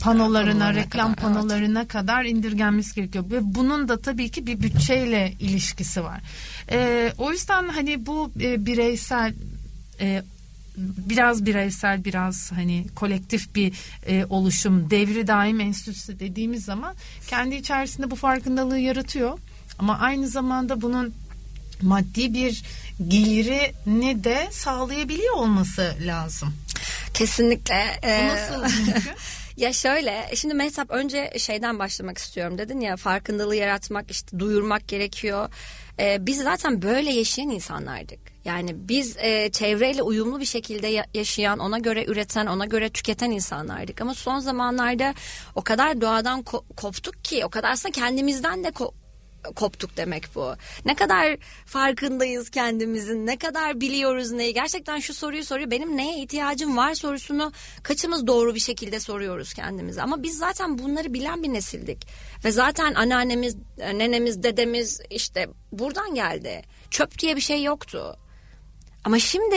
panolarına, 0.00 0.74
reklam 0.74 1.14
kadar, 1.14 1.34
panolarına 1.34 1.80
evet. 1.80 1.88
kadar 1.88 2.24
indirgenmesi 2.24 2.94
gerekiyor. 2.94 3.24
Ve 3.30 3.54
bunun 3.54 3.88
da 3.88 4.00
tabii 4.00 4.28
ki 4.28 4.46
bir 4.46 4.60
bütçeyle 4.60 5.32
ilişkisi 5.40 6.04
var. 6.04 6.20
E, 6.70 7.12
o 7.18 7.30
yüzden 7.30 7.68
hani 7.68 8.06
bu 8.06 8.30
e, 8.40 8.66
bireysel 8.66 9.34
e, 10.00 10.22
biraz 10.76 11.46
bireysel 11.46 12.04
biraz 12.04 12.52
hani 12.52 12.86
kolektif 12.94 13.54
bir 13.54 13.72
e, 14.06 14.24
oluşum 14.30 14.90
devri 14.90 15.26
daim 15.26 15.60
enstitüsü 15.60 16.20
dediğimiz 16.20 16.64
zaman 16.64 16.94
kendi 17.28 17.54
içerisinde 17.54 18.10
bu 18.10 18.16
farkındalığı 18.16 18.78
yaratıyor 18.78 19.38
ama 19.78 19.98
aynı 19.98 20.28
zamanda 20.28 20.82
bunun 20.82 21.14
maddi 21.82 22.34
bir 22.34 22.62
geliri 23.08 23.72
ne 23.86 24.24
de 24.24 24.48
sağlayabiliyor 24.50 25.34
olması 25.34 25.94
lazım. 26.00 26.54
Kesinlikle. 27.14 28.00
Bu 28.02 28.28
nasıl 28.28 28.76
mümkün? 28.76 29.12
Ya 29.56 29.72
şöyle 29.72 30.30
şimdi 30.34 30.54
Mehtap 30.54 30.90
önce 30.90 31.32
şeyden 31.38 31.78
başlamak 31.78 32.18
istiyorum 32.18 32.58
dedin 32.58 32.80
ya 32.80 32.96
farkındalığı 32.96 33.56
yaratmak 33.56 34.10
işte 34.10 34.38
duyurmak 34.38 34.88
gerekiyor. 34.88 35.50
Ee, 36.00 36.18
biz 36.20 36.42
zaten 36.42 36.82
böyle 36.82 37.10
yaşayan 37.10 37.50
insanlardık. 37.50 38.31
Yani 38.44 38.88
biz 38.88 39.16
e, 39.16 39.50
çevreyle 39.52 40.02
uyumlu 40.02 40.40
bir 40.40 40.44
şekilde 40.44 40.86
ya- 40.86 41.06
yaşayan, 41.14 41.58
ona 41.58 41.78
göre 41.78 42.04
üreten, 42.04 42.46
ona 42.46 42.64
göre 42.64 42.88
tüketen 42.90 43.30
insanlardık. 43.30 44.00
Ama 44.00 44.14
son 44.14 44.38
zamanlarda 44.38 45.14
o 45.54 45.62
kadar 45.62 46.00
doğadan 46.00 46.40
ko- 46.42 46.74
koptuk 46.76 47.24
ki, 47.24 47.44
o 47.44 47.48
kadar 47.50 47.70
aslında 47.70 47.92
kendimizden 47.92 48.64
de 48.64 48.68
ko- 48.68 48.92
koptuk 49.56 49.96
demek 49.96 50.34
bu. 50.34 50.54
Ne 50.84 50.94
kadar 50.94 51.36
farkındayız 51.66 52.50
kendimizin, 52.50 53.26
ne 53.26 53.38
kadar 53.38 53.80
biliyoruz 53.80 54.30
neyi. 54.30 54.54
Gerçekten 54.54 54.98
şu 54.98 55.14
soruyu 55.14 55.44
soruyor. 55.44 55.70
Benim 55.70 55.96
neye 55.96 56.18
ihtiyacım 56.22 56.76
var 56.76 56.94
sorusunu 56.94 57.52
kaçımız 57.82 58.26
doğru 58.26 58.54
bir 58.54 58.60
şekilde 58.60 59.00
soruyoruz 59.00 59.54
kendimize. 59.54 60.02
Ama 60.02 60.22
biz 60.22 60.38
zaten 60.38 60.78
bunları 60.78 61.14
bilen 61.14 61.42
bir 61.42 61.52
nesildik. 61.52 62.06
Ve 62.44 62.50
zaten 62.50 62.94
anneannemiz, 62.94 63.56
nenemiz, 63.78 64.42
dedemiz 64.42 65.00
işte 65.10 65.48
buradan 65.72 66.14
geldi. 66.14 66.62
Çöp 66.90 67.18
diye 67.18 67.36
bir 67.36 67.40
şey 67.40 67.62
yoktu. 67.62 68.16
Ama 69.04 69.18
şimdi 69.18 69.56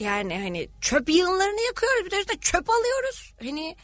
yani 0.00 0.38
hani 0.38 0.68
çöp 0.80 1.08
yığınlarını 1.08 1.60
yakıyoruz. 1.66 2.06
Bir 2.06 2.10
de 2.10 2.40
çöp 2.40 2.70
alıyoruz. 2.70 3.34
Hani 3.42 3.76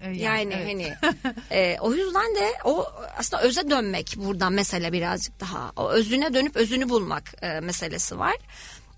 e, 0.00 0.10
yani 0.10 0.54
evet. 0.54 0.66
hani 0.66 1.14
e, 1.50 1.78
o 1.80 1.92
yüzden 1.92 2.34
de 2.34 2.52
o 2.64 2.86
aslında 3.18 3.42
öze 3.42 3.70
dönmek 3.70 4.14
buradan 4.16 4.52
mesele 4.52 4.92
birazcık 4.92 5.40
daha. 5.40 5.72
O 5.76 5.90
özüne 5.90 6.34
dönüp 6.34 6.56
özünü 6.56 6.88
bulmak 6.88 7.34
e, 7.42 7.60
meselesi 7.60 8.18
var. 8.18 8.36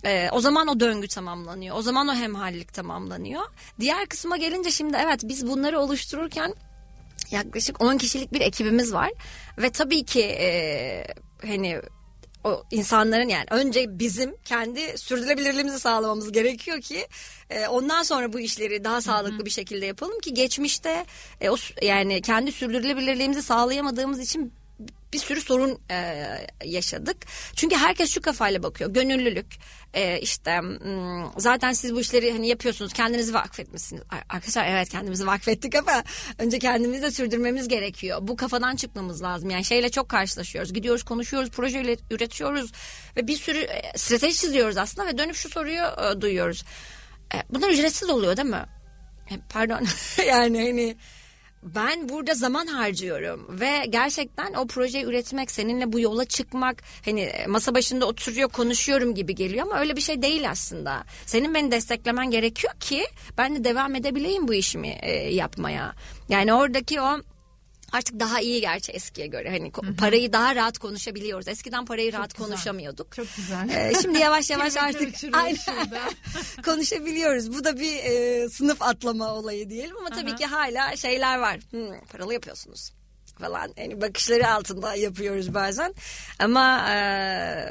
E, 0.05 0.31
o 0.33 0.41
zaman 0.41 0.69
o 0.69 0.81
döngü 0.81 1.09
tamamlanıyor. 1.09 1.77
O 1.77 1.83
zaman 1.83 2.09
o 2.09 2.15
hemhallik 2.15 2.75
tamamlanıyor. 2.75 3.43
Diğer 3.81 4.07
kısma 4.07 4.37
gelince 4.37 4.71
şimdi 4.71 4.97
evet 5.01 5.21
biz 5.25 5.47
bunları 5.47 5.81
oluştururken 5.81 6.55
yaklaşık 7.31 7.81
10 7.83 7.99
kişilik 7.99 8.33
bir 8.33 8.41
ekibimiz 8.41 8.93
var. 8.93 9.11
Ve 9.59 9.71
tabii 9.71 10.05
ki 10.05 10.23
e, 10.23 11.05
hani 11.47 11.81
o 12.45 12.65
insanların 12.71 13.29
yani 13.29 13.47
önce 13.51 13.99
bizim 13.99 14.37
kendi 14.45 14.99
sürdürülebilirliğimizi 14.99 15.81
sağlamamız 15.81 16.33
gerekiyor 16.33 16.81
ki 16.81 17.07
e, 17.51 17.69
ondan 17.69 18.03
sonra 18.03 18.33
bu 18.33 18.41
işleri 18.41 18.85
daha 18.85 19.01
sağlıklı 19.01 19.45
bir 19.45 19.51
şekilde 19.51 19.87
yapalım 19.87 20.19
ki 20.21 20.35
geçmişte 20.35 21.05
e, 21.41 21.51
o 21.51 21.57
yani 21.83 22.23
kendi 22.23 22.53
sürdürülebilirliğimizi 22.53 23.43
sağlayamadığımız 23.43 24.21
için 24.21 24.53
bir 25.13 25.19
sürü 25.19 25.41
sorun 25.41 25.79
e, 25.91 26.27
yaşadık. 26.65 27.17
Çünkü 27.57 27.77
herkes 27.77 28.11
şu 28.15 28.21
kafayla 28.23 28.63
bakıyor. 28.63 28.91
Gönüllülük 28.91 29.47
e, 29.95 30.21
işte 30.21 30.61
mm, 30.61 31.25
zaten 31.37 31.73
siz 31.73 31.95
bu 31.95 32.01
işleri 32.01 32.33
hani 32.33 32.49
yapıyorsunuz 32.49 32.93
kendinizi 32.93 33.35
vakfetmişsiniz. 33.35 34.03
Ar- 34.11 34.25
Arkadaşlar 34.29 34.67
evet 34.67 34.89
kendimizi 34.89 35.27
vakfettik 35.27 35.75
ama 35.75 36.05
önce 36.39 36.59
kendimizi 36.59 37.03
de 37.03 37.11
sürdürmemiz 37.11 37.69
gerekiyor. 37.69 38.19
Bu 38.23 38.37
kafadan 38.37 38.77
çıkmamız 38.77 39.23
lazım. 39.23 39.51
Yani 39.51 39.65
şeyle 39.65 39.91
çok 39.91 40.09
karşılaşıyoruz. 40.09 40.73
Gidiyoruz 40.73 41.03
konuşuyoruz 41.03 41.51
proje 41.51 41.79
üret- 41.81 42.15
üretiyoruz 42.15 42.73
ve 43.17 43.27
bir 43.27 43.37
sürü 43.37 43.59
e, 43.59 43.99
strateji 43.99 44.37
çiziyoruz 44.39 44.77
aslında 44.77 45.09
ve 45.09 45.19
dönüp 45.19 45.35
şu 45.37 45.49
soruyu 45.49 45.83
e, 45.83 46.21
duyuyoruz. 46.21 46.65
E, 47.35 47.37
bunlar 47.51 47.71
ücretsiz 47.71 48.11
oluyor 48.11 48.37
değil 48.37 48.49
mi? 48.49 48.65
E, 49.31 49.35
Pardon 49.53 49.87
yani 50.27 50.59
hani 50.67 50.97
ben 51.63 52.09
burada 52.09 52.35
zaman 52.35 52.67
harcıyorum 52.67 53.61
ve 53.61 53.87
gerçekten 53.89 54.55
o 54.55 54.67
projeyi 54.67 55.05
üretmek 55.05 55.51
seninle 55.51 55.93
bu 55.93 56.01
yola 56.01 56.25
çıkmak 56.25 56.83
hani 57.05 57.33
masa 57.49 57.75
başında 57.75 58.07
oturuyor 58.07 58.49
konuşuyorum 58.49 59.15
gibi 59.15 59.35
geliyor 59.35 59.67
ama 59.67 59.81
öyle 59.81 59.97
bir 59.97 60.01
şey 60.01 60.23
değil 60.23 60.51
aslında. 60.51 61.05
Senin 61.27 61.55
beni 61.55 61.71
desteklemen 61.71 62.31
gerekiyor 62.31 62.73
ki 62.81 63.05
ben 63.39 63.57
de 63.57 63.65
devam 63.65 63.95
edebileyim 63.95 64.49
bu 64.49 64.55
işimi 64.55 64.89
e, 64.89 65.13
yapmaya. 65.35 65.95
Yani 66.29 66.55
oradaki 66.55 67.01
o 67.01 67.19
Artık 67.93 68.21
daha 68.21 68.41
iyi 68.41 68.61
gerçi 68.61 68.93
eskiye 68.93 69.27
göre 69.27 69.51
hani 69.51 69.69
ko- 69.69 69.97
parayı 69.97 70.33
daha 70.33 70.55
rahat 70.55 70.79
konuşabiliyoruz. 70.79 71.49
Eskiden 71.49 71.85
parayı 71.85 72.13
rahat 72.13 72.35
güzel. 72.35 72.47
konuşamıyorduk. 72.49 73.13
Çok 73.17 73.27
güzel. 73.37 73.69
Ee, 73.69 73.93
şimdi 74.03 74.19
yavaş 74.19 74.51
yavaş 74.51 74.77
artık 74.77 75.17
şurada. 75.17 76.01
konuşabiliyoruz. 76.65 77.53
Bu 77.55 77.65
da 77.65 77.81
bir 77.81 77.97
e, 77.97 78.49
sınıf 78.49 78.83
atlama 78.83 79.35
olayı 79.35 79.71
diyelim 79.71 79.97
ama 79.97 80.11
tabii 80.11 80.31
Aha. 80.31 80.37
ki 80.37 80.47
hala 80.47 80.97
şeyler 80.97 81.39
var. 81.39 81.61
Hmm, 81.71 82.01
paralı 82.13 82.33
yapıyorsunuz 82.33 82.93
falan 83.39 83.73
yani 83.77 84.01
bakışları 84.01 84.51
altında 84.51 84.95
yapıyoruz 84.95 85.55
bazen 85.55 85.95
ama 86.39 86.91
e, 86.91 86.97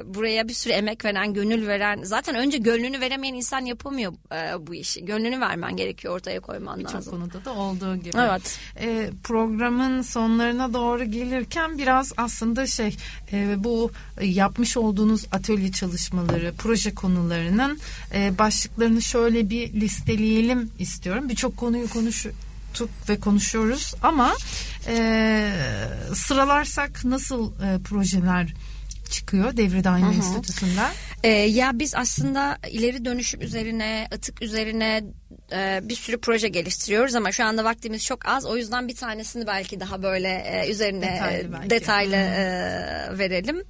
buraya 0.06 0.47
bir 0.47 0.53
sürü 0.53 0.73
emek 0.73 1.06
veren 1.06 1.34
gönül 1.34 1.67
veren 1.67 2.03
zaten 2.03 2.36
önce 2.36 2.58
gönlünü 2.58 3.01
veremeyen 3.01 3.34
insan 3.34 3.65
yapamıyor 3.65 4.13
e, 4.34 4.67
bu 4.67 4.75
işi 4.75 5.06
gönlünü 5.06 5.39
vermen 5.39 5.77
gerekiyor 5.77 6.15
ortaya 6.15 6.39
koyman 6.39 6.80
Birçok 6.80 6.95
lazım 6.95 7.13
konuda 7.13 7.45
da 7.45 7.53
olduğu 7.53 7.95
gibi. 7.95 8.17
Evet. 8.17 8.60
Ee, 8.80 9.10
programın 9.23 10.01
sonlarına 10.01 10.73
doğru 10.73 11.03
gelirken 11.03 11.77
biraz 11.77 12.13
aslında 12.17 12.67
şey 12.67 12.97
e, 13.32 13.63
bu 13.63 13.91
yapmış 14.21 14.77
olduğunuz 14.77 15.25
atölye 15.32 15.71
çalışmaları, 15.71 16.53
proje 16.58 16.95
konularının 16.95 17.80
e, 18.13 18.38
başlıklarını 18.38 19.01
şöyle 19.01 19.49
bir 19.49 19.73
listeleyelim 19.73 20.71
istiyorum. 20.80 21.30
Birçok 21.30 21.58
konuyu 21.58 21.88
konuştuk 22.78 23.10
ve 23.10 23.20
konuşuyoruz 23.20 23.94
ama 24.02 24.36
e, 24.88 25.52
sıralarsak 26.13 27.06
nasıl 27.06 27.52
e, 27.52 27.84
projeler 27.84 28.54
çıkıyor 29.10 29.58
Devri 29.58 29.84
Daim 29.84 30.06
Enstitüsü'nden? 30.06 30.92
Ee, 31.24 31.30
ya 31.30 31.72
biz 31.74 31.96
aslında 31.96 32.58
ileri 32.72 33.06
dönüşüm 33.06 33.42
üzerine, 33.42 34.08
atık 34.12 34.42
üzerine 34.42 35.04
e, 35.52 35.80
bir 35.84 35.96
sürü 35.96 36.22
proje 36.22 36.48
geliştiriyoruz 36.48 37.16
ama 37.16 37.32
şu 37.32 37.46
anda 37.46 37.63
vaktimiz 37.63 38.06
çok 38.06 38.28
az. 38.28 38.46
O 38.46 38.58
yüzden 38.58 38.88
bir 38.88 38.96
tanesini 38.96 39.48
belki 39.48 39.80
daha 39.80 40.04
böyle 40.04 40.30
e, 40.30 40.72
üzerine 40.72 41.06
Detaylı 41.06 41.66
e, 41.66 41.70
detaylı 41.70 42.16
e, 42.16 43.18
verelim. 43.18 43.63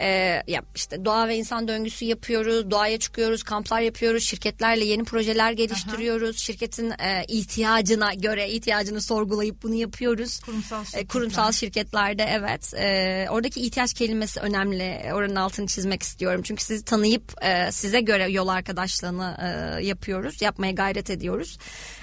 E, 0.00 0.06
ya 0.46 0.62
işte 0.74 1.04
doğa 1.04 1.28
ve 1.28 1.36
insan 1.36 1.68
döngüsü 1.68 2.04
yapıyoruz, 2.04 2.70
doğaya 2.70 2.98
çıkıyoruz, 2.98 3.42
kamplar 3.42 3.80
yapıyoruz, 3.80 4.24
şirketlerle 4.24 4.84
yeni 4.84 5.04
projeler 5.04 5.52
geliştiriyoruz. 5.52 6.38
Şirketin 6.38 6.90
e, 6.90 7.24
ihtiyacına 7.28 8.14
göre 8.14 8.50
ihtiyacını 8.50 9.00
sorgulayıp 9.00 9.62
bunu 9.62 9.74
yapıyoruz. 9.74 10.40
Kurumsal 10.40 10.82
E, 10.82 10.84
şirketler. 10.84 11.08
kurumsal 11.08 11.52
şirketlerde 11.52 12.26
evet. 12.30 12.74
E, 12.74 13.26
oradaki 13.30 13.60
ihtiyaç 13.60 13.94
kelimesi 13.94 14.40
önemli. 14.40 15.00
Oranın 15.12 15.36
altını 15.36 15.66
çizmek 15.66 16.02
istiyorum. 16.02 16.42
Çünkü 16.44 16.64
sizi 16.64 16.84
tanıyıp 16.84 17.44
e, 17.44 17.72
size 17.72 18.00
göre 18.00 18.30
yol 18.30 18.48
arkadaşlığını 18.48 19.36
e, 19.42 19.84
yapıyoruz. 19.84 20.42
Yapmaya 20.42 20.72
gayret 20.72 21.10
ediyoruz. 21.10 21.58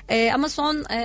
E, 0.10 0.32
ama 0.34 0.50
son 0.50 0.76
e, 0.92 1.00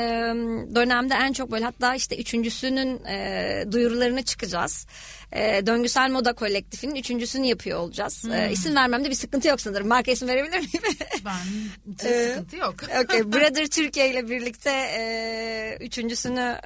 dönemde 0.75 1.15
en 1.15 1.33
çok 1.33 1.51
böyle 1.51 1.65
hatta 1.65 1.95
işte 1.95 2.17
üçüncüsünün 2.17 3.05
e, 3.05 3.65
duyurularını 3.73 4.23
çıkacağız. 4.23 4.87
E, 5.33 5.67
Döngüsel 5.67 6.11
Moda 6.11 6.33
Kolektifinin 6.33 6.95
üçüncüsünü 6.95 7.47
yapıyor 7.47 7.79
olacağız. 7.79 8.25
E, 8.33 8.51
isim 8.53 8.75
vermemde 8.75 9.11
bir 9.11 9.15
sıkıntı 9.15 9.49
yok 9.49 9.61
sanırım. 9.61 9.89
Marka 9.89 10.11
isim 10.11 10.29
verebilir 10.29 10.59
miyim? 10.59 10.69
Ben 11.25 12.09
Ee, 12.09 12.29
sıkıntı 12.29 12.57
yok. 12.57 12.75
Okay, 13.05 13.33
Brother 13.33 13.67
Türkiye 13.71 14.11
ile 14.11 14.29
birlikte 14.29 14.71
e, 14.71 15.77
üçüncüsünü 15.81 16.57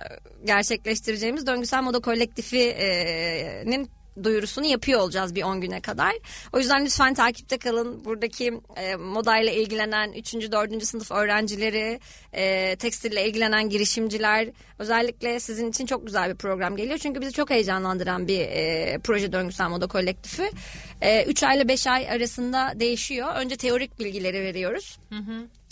gerçekleştireceğimiz 0.44 1.46
Döngüsel 1.46 1.82
Moda 1.82 2.00
Kolektifi'nin 2.00 3.90
duyurusunu 4.22 4.66
yapıyor 4.66 5.00
olacağız 5.00 5.34
bir 5.34 5.42
10 5.42 5.60
güne 5.60 5.80
kadar. 5.80 6.12
O 6.52 6.58
yüzden 6.58 6.84
lütfen 6.84 7.14
takipte 7.14 7.58
kalın. 7.58 8.04
Buradaki 8.04 8.60
e, 8.76 8.96
modayla 8.96 9.52
ilgilenen 9.52 10.12
3. 10.12 10.34
4. 10.34 10.84
sınıf 10.84 11.10
öğrencileri, 11.10 12.00
e, 12.32 12.76
tekstille 12.76 13.28
ilgilenen 13.28 13.68
girişimciler 13.68 14.48
özellikle 14.78 15.40
sizin 15.40 15.70
için 15.70 15.86
çok 15.86 16.06
güzel 16.06 16.30
bir 16.30 16.36
program 16.36 16.76
geliyor. 16.76 16.98
Çünkü 16.98 17.20
bizi 17.20 17.32
çok 17.32 17.50
heyecanlandıran 17.50 18.28
bir 18.28 18.40
e, 18.40 18.98
proje 19.04 19.32
Döngüsel 19.32 19.68
Moda 19.68 19.86
Kolektifi. 19.86 20.50
3 21.26 21.42
ay 21.42 21.56
ile 21.56 21.68
5 21.68 21.86
ay 21.86 22.10
arasında 22.10 22.72
değişiyor. 22.80 23.34
Önce 23.36 23.56
teorik 23.56 23.98
bilgileri 23.98 24.40
veriyoruz. 24.40 24.98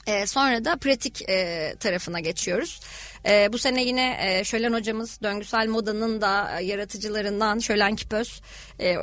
Ee, 0.06 0.26
sonra 0.26 0.64
da 0.64 0.76
pratik 0.76 1.28
e, 1.28 1.74
tarafına 1.80 2.20
geçiyoruz. 2.20 2.80
E, 3.26 3.52
bu 3.52 3.58
sene 3.58 3.84
yine 3.84 4.16
e, 4.20 4.44
Şölen 4.44 4.72
hocamız 4.72 5.22
döngüsel 5.22 5.68
modanın 5.68 6.20
da 6.20 6.60
e, 6.60 6.64
yaratıcılarından 6.64 7.58
Şölen 7.58 7.96
Kipöz. 7.96 8.40
E, 8.80 8.96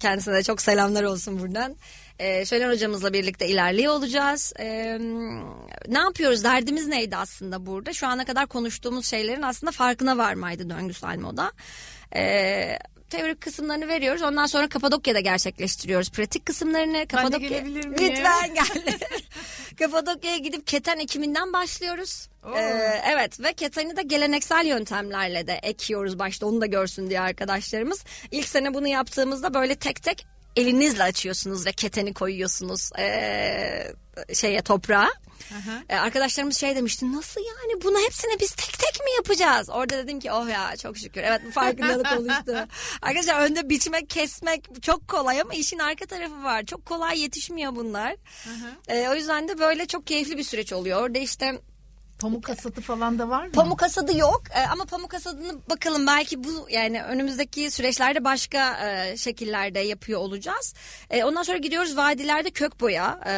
kendisine 0.00 0.34
de 0.34 0.42
çok 0.42 0.62
selamlar 0.62 1.04
olsun 1.04 1.38
buradan. 1.40 1.76
E, 2.18 2.44
Şölen 2.46 2.70
hocamızla 2.70 3.12
birlikte 3.12 3.48
ilerliyor 3.48 3.92
olacağız. 3.92 4.52
E, 4.58 4.98
ne 5.88 5.98
yapıyoruz? 5.98 6.44
Derdimiz 6.44 6.86
neydi 6.86 7.16
aslında 7.16 7.66
burada? 7.66 7.92
Şu 7.92 8.06
ana 8.06 8.24
kadar 8.24 8.46
konuştuğumuz 8.46 9.06
şeylerin 9.06 9.42
aslında 9.42 9.70
farkına 9.70 10.18
varmaydı 10.18 10.70
döngüsel 10.70 11.18
moda. 11.18 11.52
E, 12.16 12.78
teorik 13.10 13.40
kısımlarını 13.40 13.88
veriyoruz. 13.88 14.22
Ondan 14.22 14.46
sonra 14.46 14.68
Kapadokya'da 14.68 15.20
gerçekleştiriyoruz. 15.20 16.10
Pratik 16.10 16.46
kısımlarını 16.46 17.06
Kapadokya. 17.08 17.48
gelebilir 17.48 17.86
miyim? 17.86 17.92
Lütfen 18.00 18.54
gel. 18.54 18.66
Kapadokya'ya 19.78 20.38
gidip 20.38 20.66
keten 20.66 20.98
ekiminden 20.98 21.52
başlıyoruz. 21.52 22.28
Oo. 22.44 22.56
Ee, 22.56 23.02
evet 23.06 23.40
ve 23.40 23.52
keteni 23.52 23.96
de 23.96 24.02
geleneksel 24.02 24.66
yöntemlerle 24.66 25.46
de 25.46 25.52
ekiyoruz 25.52 26.18
başta 26.18 26.46
onu 26.46 26.60
da 26.60 26.66
görsün 26.66 27.10
diye 27.10 27.20
arkadaşlarımız. 27.20 28.04
İlk 28.30 28.48
sene 28.48 28.74
bunu 28.74 28.88
yaptığımızda 28.88 29.54
böyle 29.54 29.74
tek 29.74 30.02
tek 30.02 30.26
elinizle 30.56 31.02
açıyorsunuz 31.02 31.66
ve 31.66 31.72
keteni 31.72 32.14
koyuyorsunuz 32.14 32.90
ee, 32.98 33.92
şeye 34.34 34.62
toprağa. 34.62 35.08
Ee, 35.88 35.96
arkadaşlarımız 35.96 36.56
şey 36.56 36.76
demişti 36.76 37.12
nasıl 37.12 37.40
yani 37.40 37.82
bunu 37.82 37.98
hepsini 37.98 38.40
biz 38.40 38.50
tek 38.50 38.78
tek 38.78 39.00
mi 39.04 39.10
yapacağız? 39.16 39.70
Orada 39.70 39.98
dedim 39.98 40.20
ki 40.20 40.32
oh 40.32 40.48
ya 40.48 40.76
çok 40.76 40.98
şükür 40.98 41.22
evet 41.22 41.40
bu 41.46 41.50
farkındalık 41.50 42.12
oluştu. 42.18 42.68
Arkadaşlar 43.02 43.40
önde 43.40 43.68
biçmek 43.68 44.10
kesmek 44.10 44.82
çok 44.82 45.08
kolay 45.08 45.40
ama 45.40 45.54
işin 45.54 45.78
arka 45.78 46.06
tarafı 46.06 46.44
var. 46.44 46.64
Çok 46.64 46.86
kolay 46.86 47.20
yetişmiyor 47.20 47.76
bunlar. 47.76 48.16
Ee, 48.88 49.08
o 49.08 49.14
yüzden 49.14 49.48
de 49.48 49.58
böyle 49.58 49.86
çok 49.86 50.06
keyifli 50.06 50.38
bir 50.38 50.44
süreç 50.44 50.72
oluyor. 50.72 51.02
Orada 51.02 51.18
işte 51.18 51.60
Pamuk 52.20 52.48
hasatı 52.48 52.80
falan 52.80 53.18
da 53.18 53.28
var 53.28 53.46
mı? 53.46 53.52
Pamuk 53.52 53.82
hasadı 53.82 54.16
yok 54.16 54.42
e, 54.54 54.66
ama 54.66 54.84
pamuk 54.84 55.12
hasadını 55.12 55.52
bakalım 55.70 56.06
belki 56.06 56.44
bu 56.44 56.66
yani 56.70 57.02
önümüzdeki 57.02 57.70
süreçlerde 57.70 58.24
başka 58.24 58.88
e, 58.88 59.16
şekillerde 59.16 59.78
yapıyor 59.78 60.20
olacağız. 60.20 60.74
E, 61.10 61.24
ondan 61.24 61.42
sonra 61.42 61.58
gidiyoruz 61.58 61.96
vadilerde 61.96 62.50
kök 62.50 62.80
boya 62.80 63.20
e, 63.26 63.32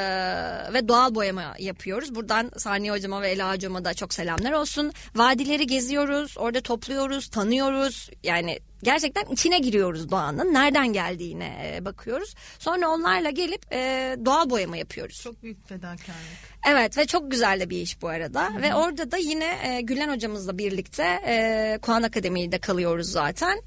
ve 0.73 0.89
doğal 0.89 1.15
boyama 1.15 1.55
yapıyoruz. 1.59 2.15
Buradan 2.15 2.51
Saniye 2.57 2.93
hocama 2.93 3.23
ve 3.23 3.31
Ela 3.31 3.53
hocama 3.55 3.85
da 3.85 3.95
çok 3.95 4.15
selamlar 4.15 4.53
olsun. 4.53 4.93
Vadileri 5.15 5.67
geziyoruz, 5.67 6.35
orada 6.39 6.61
topluyoruz, 6.61 7.29
tanıyoruz. 7.29 8.11
Yani 8.23 8.59
gerçekten 8.83 9.25
içine 9.25 9.59
giriyoruz 9.59 10.11
doğanın 10.11 10.55
nereden 10.55 10.93
geldiğine 10.93 11.79
bakıyoruz. 11.81 12.35
Sonra 12.59 12.89
onlarla 12.89 13.31
gelip 13.31 13.73
e, 13.73 14.17
doğal 14.25 14.51
boyama 14.51 14.77
yapıyoruz. 14.77 15.23
Çok 15.23 15.43
büyük 15.43 15.69
fedakarlık. 15.69 16.52
Evet 16.67 16.99
ve 16.99 17.07
çok 17.07 17.31
güzel 17.31 17.61
de 17.61 17.71
bir 17.71 17.77
iş 17.77 18.03
bu 18.03 18.09
arada. 18.09 18.51
Ve 18.63 18.75
orada 18.75 19.11
da 19.11 19.17
yine 19.17 19.59
e, 19.65 19.81
Gülen 19.81 20.15
hocamızla 20.15 20.59
birlikte 20.59 21.21
e, 21.27 21.79
Kuan 21.83 22.03
Akademi'de 22.03 22.59
kalıyoruz 22.59 23.11
zaten. 23.11 23.63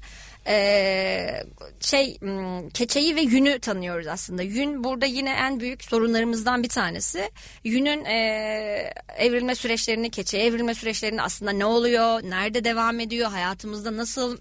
E, 0.46 1.44
şey 1.80 2.18
keçeyi 2.74 3.16
ve 3.16 3.20
yünü 3.20 3.58
tanıyoruz 3.58 4.06
aslında. 4.06 4.42
Yün 4.42 4.84
burada 4.84 5.06
yine 5.06 5.30
en 5.30 5.60
büyük 5.60 5.84
sorunlarımızdan 5.84 6.62
bir 6.62 6.68
tanesi. 6.68 7.30
Yünün 7.64 8.04
e, 8.04 8.92
evrilme 9.16 9.54
süreçlerini, 9.54 10.10
keçeye 10.10 10.46
evrilme 10.46 10.74
süreçlerini 10.74 11.22
aslında 11.22 11.50
ne 11.50 11.64
oluyor, 11.64 12.22
nerede 12.22 12.64
devam 12.64 13.00
ediyor, 13.00 13.30
hayatımızda 13.30 13.96
nasıl 13.96 14.38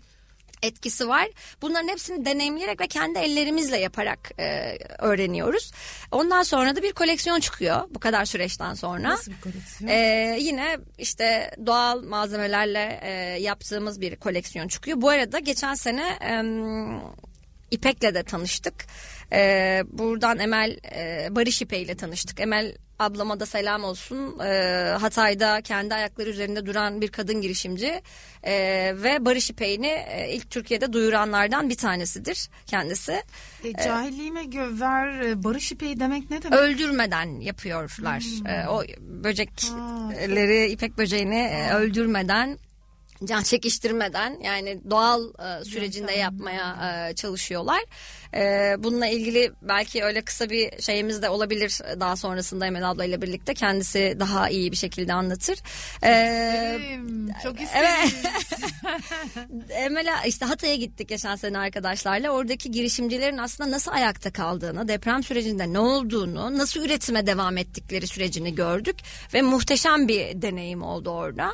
etkisi 0.66 1.08
var. 1.08 1.28
Bunların 1.62 1.88
hepsini 1.88 2.26
deneyimleyerek 2.26 2.82
ve 2.82 2.88
kendi 2.88 3.20
ellerimizle 3.20 3.78
yaparak 3.78 4.32
e, 4.40 4.78
öğreniyoruz. 5.00 5.72
Ondan 6.12 6.44
sonra 6.44 6.76
da 6.76 6.84
bir 6.84 6.92
koleksiyon 6.92 7.40
çıkıyor 7.40 7.82
bu 7.90 8.00
kadar 8.00 8.26
süreçten 8.26 8.74
sonra. 8.74 9.10
Nasıl 9.10 9.32
bir 9.32 9.42
koleksiyon? 9.42 9.92
E, 9.92 10.38
yine 10.40 10.78
işte 10.98 11.52
doğal 11.66 12.02
malzemelerle 12.04 13.00
e, 13.02 13.12
yaptığımız 13.42 14.02
bir 14.02 14.16
koleksiyon 14.16 14.68
çıkıyor. 14.68 15.02
Bu 15.02 15.10
arada 15.10 15.40
geçen 15.40 15.74
sene 15.74 16.18
e, 16.22 16.44
İpek'le 17.72 18.14
de 18.14 18.24
tanıştık. 18.24 18.86
E, 19.32 19.82
buradan 19.88 20.40
Emel 20.40 20.78
e, 20.96 21.28
Barış 21.32 21.62
İpek 21.62 21.86
ile 21.86 21.96
tanıştık. 21.96 22.40
Emel 22.40 22.76
ablama 23.00 23.40
da 23.40 23.46
selam 23.46 23.84
olsun. 23.84 24.40
E, 24.40 24.90
Hatay'da 25.00 25.62
kendi 25.62 25.94
ayakları 25.96 26.30
üzerinde 26.30 26.66
duran 26.66 27.02
bir 27.02 27.08
kadın 27.08 27.42
girişimci 27.42 28.02
e, 28.44 28.54
ve 29.04 29.26
Barış 29.26 29.50
İpek'ini 29.50 29.88
e, 29.88 30.34
ilk 30.34 30.52
Türkiye'de 30.52 30.94
duyuranlardan 30.94 31.70
bir 31.70 31.78
tanesidir 31.78 32.50
kendisi. 32.66 33.24
E, 33.64 33.74
cahilliğime 33.74 34.46
göver 34.46 35.22
e, 35.22 35.44
barış 35.44 35.72
ipeği 35.72 36.00
demek 36.00 36.30
ne 36.32 36.44
demek? 36.44 36.60
Öldürmeden 36.60 37.40
yapıyorlar. 37.40 38.24
E, 38.48 38.68
o 38.68 38.84
böcekleri, 39.00 40.72
ipek 40.72 40.98
böceğini 40.98 41.36
e, 41.36 41.74
öldürmeden 41.74 42.58
can 43.24 43.44
çekiştirmeden 43.44 44.40
yani 44.44 44.80
doğal 44.90 45.24
e, 45.24 45.64
sürecinde 45.66 46.12
yapmaya 46.12 46.78
e, 47.10 47.16
çalışıyorlar. 47.16 47.82
E, 48.36 48.76
bununla 48.80 49.08
ilgili 49.08 49.52
belki 49.62 50.04
öyle 50.04 50.22
kısa 50.22 50.50
bir 50.50 50.82
şeyimiz 50.82 51.22
de 51.22 51.30
olabilir 51.30 51.80
daha 52.00 52.16
sonrasında 52.16 52.66
Emel 52.66 52.90
abla 52.90 53.06
ile 53.06 53.22
birlikte 53.22 53.54
kendisi 53.54 54.18
daha 54.20 54.50
iyi 54.50 54.72
bir 54.72 54.78
şekilde 54.78 55.14
anlatır. 55.14 55.58
E, 56.04 56.26
İsterim, 56.76 57.30
Çok 57.44 57.62
isterim. 57.62 57.90
Evet. 57.90 58.14
Emel'e 59.70 60.12
işte 60.28 60.46
Hatay'a 60.46 60.76
gittik 60.76 61.10
geçen 61.10 61.36
sene 61.36 61.58
arkadaşlarla. 61.58 62.30
Oradaki 62.30 62.72
girişimcilerin 62.72 63.38
aslında 63.38 63.72
nasıl 63.72 63.92
ayakta 63.92 64.32
kaldığını, 64.32 64.88
deprem 64.88 65.24
sürecinde 65.24 65.74
ne 65.74 65.80
olduğunu, 65.80 66.58
nasıl 66.58 66.86
üretime 66.86 67.28
devam 67.28 67.58
ettikleri 67.58 68.08
sürecini 68.08 68.56
gördük. 68.56 68.96
Ve 69.34 69.42
muhteşem 69.42 70.08
bir 70.08 70.42
deneyim 70.42 70.84
oldu 70.84 71.10
orada. 71.10 71.52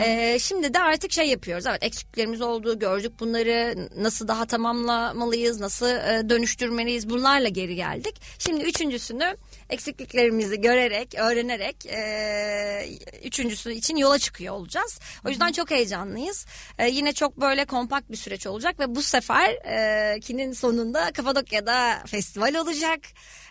Ee, 0.00 0.38
şimdi 0.40 0.74
de 0.74 0.78
artık 0.78 1.12
şey 1.12 1.28
yapıyoruz. 1.28 1.66
Evet 1.66 1.82
eksiklerimiz 1.82 2.40
oldu, 2.40 2.78
gördük 2.78 3.12
bunları. 3.20 3.88
Nasıl 3.96 4.28
daha 4.28 4.46
tamamlamalıyız, 4.46 5.60
nasıl 5.60 5.86
e, 5.86 6.13
dönüştürmeliyiz 6.28 7.10
bunlarla 7.10 7.48
geri 7.48 7.76
geldik. 7.76 8.20
Şimdi 8.38 8.64
üçüncüsünü 8.64 9.36
eksikliklerimizi 9.70 10.60
görerek, 10.60 11.14
öğrenerek 11.14 11.86
e, 11.86 12.88
üçüncüsü 13.24 13.72
için 13.72 13.96
yola 13.96 14.18
çıkıyor 14.18 14.54
olacağız. 14.54 15.00
O 15.26 15.28
yüzden 15.28 15.52
çok 15.52 15.70
heyecanlıyız. 15.70 16.46
E, 16.78 16.88
yine 16.88 17.12
çok 17.12 17.40
böyle 17.40 17.64
kompakt 17.64 18.10
bir 18.10 18.16
süreç 18.16 18.46
olacak 18.46 18.80
ve 18.80 18.94
bu 18.94 19.02
sefer 19.02 19.50
e, 19.50 20.20
kinin 20.20 20.52
sonunda 20.52 21.12
Kapadokya'da 21.12 22.02
festival 22.06 22.54
olacak. 22.54 23.00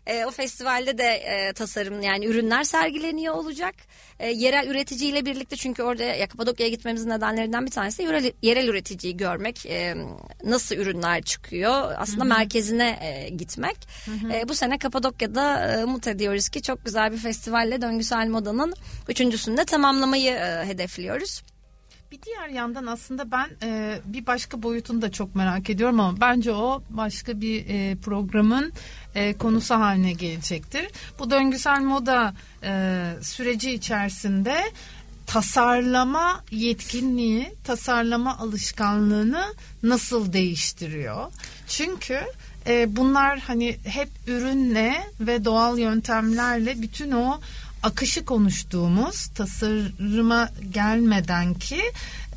E, 0.07 0.25
o 0.25 0.31
festivalde 0.31 0.97
de 0.97 1.03
e, 1.03 1.53
tasarım 1.53 2.01
yani 2.01 2.25
ürünler 2.25 2.63
sergileniyor 2.63 3.33
olacak. 3.33 3.75
E, 4.19 4.29
yerel 4.29 4.67
üreticiyle 4.67 5.25
birlikte 5.25 5.55
çünkü 5.55 5.83
orada 5.83 6.03
ya 6.03 6.27
Kapadokya'ya 6.27 6.69
gitmemizin 6.69 7.09
nedenlerinden 7.09 7.65
bir 7.65 7.71
tanesi 7.71 7.97
de 7.97 8.03
yerel, 8.03 8.31
yerel 8.41 8.67
üreticiyi 8.67 9.17
görmek. 9.17 9.65
E, 9.65 9.95
nasıl 10.43 10.75
ürünler 10.75 11.21
çıkıyor 11.21 11.93
aslında 11.97 12.23
merkezine 12.23 12.99
e, 13.01 13.29
gitmek. 13.29 13.77
E, 14.33 14.49
bu 14.49 14.55
sene 14.55 14.77
Kapadokya'da 14.77 15.71
e, 15.71 15.83
umut 15.83 16.07
ediyoruz 16.07 16.49
ki 16.49 16.61
çok 16.61 16.85
güzel 16.85 17.11
bir 17.11 17.17
festivalle 17.17 17.81
döngüsel 17.81 18.27
modanın 18.27 18.73
üçüncüsünü 19.09 19.57
de 19.57 19.65
tamamlamayı 19.65 20.31
e, 20.31 20.65
hedefliyoruz. 20.65 21.41
Bir 22.13 22.21
diğer 22.21 22.49
yandan 22.49 22.85
aslında 22.85 23.31
ben 23.31 23.49
e, 23.63 23.99
bir 24.05 24.25
başka 24.25 24.63
boyutunu 24.63 25.01
da 25.01 25.11
çok 25.11 25.35
merak 25.35 25.69
ediyorum 25.69 25.99
ama 25.99 26.21
bence 26.21 26.51
o 26.51 26.83
başka 26.89 27.41
bir 27.41 27.65
e, 27.67 27.95
programın 27.95 28.73
e, 29.15 29.33
konusu 29.33 29.75
haline 29.75 30.13
gelecektir. 30.13 30.87
Bu 31.19 31.31
döngüsel 31.31 31.81
moda 31.81 32.33
e, 32.63 33.03
süreci 33.21 33.71
içerisinde 33.71 34.63
tasarlama 35.27 36.43
yetkinliği, 36.51 37.53
tasarlama 37.63 38.37
alışkanlığını 38.37 39.45
nasıl 39.83 40.33
değiştiriyor? 40.33 41.31
Çünkü 41.67 42.19
e, 42.67 42.95
bunlar 42.95 43.39
hani 43.39 43.77
hep 43.85 44.09
ürünle 44.27 45.03
ve 45.19 45.45
doğal 45.45 45.79
yöntemlerle 45.79 46.81
bütün 46.81 47.11
o 47.11 47.39
akışı 47.83 48.25
konuştuğumuz 48.25 49.27
tasarıma 49.27 50.49
gelmeden 50.71 51.53
ki 51.53 51.81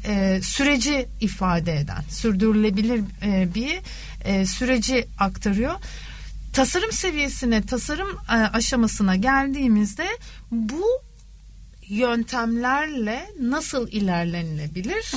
e, 0.04 0.40
süreci 0.42 1.08
ifade 1.20 1.76
eden, 1.76 2.02
sürdürülebilir 2.10 3.00
e, 3.22 3.54
bir 3.54 3.78
e, 4.24 4.46
süreci 4.46 5.06
aktarıyor. 5.18 5.74
Tasarım 6.52 6.92
seviyesine, 6.92 7.62
tasarım 7.62 8.08
e, 8.28 8.32
aşamasına 8.32 9.16
geldiğimizde 9.16 10.06
bu 10.50 10.84
yöntemlerle 11.88 13.26
nasıl 13.40 13.88
ilerlenilebilir? 13.88 15.12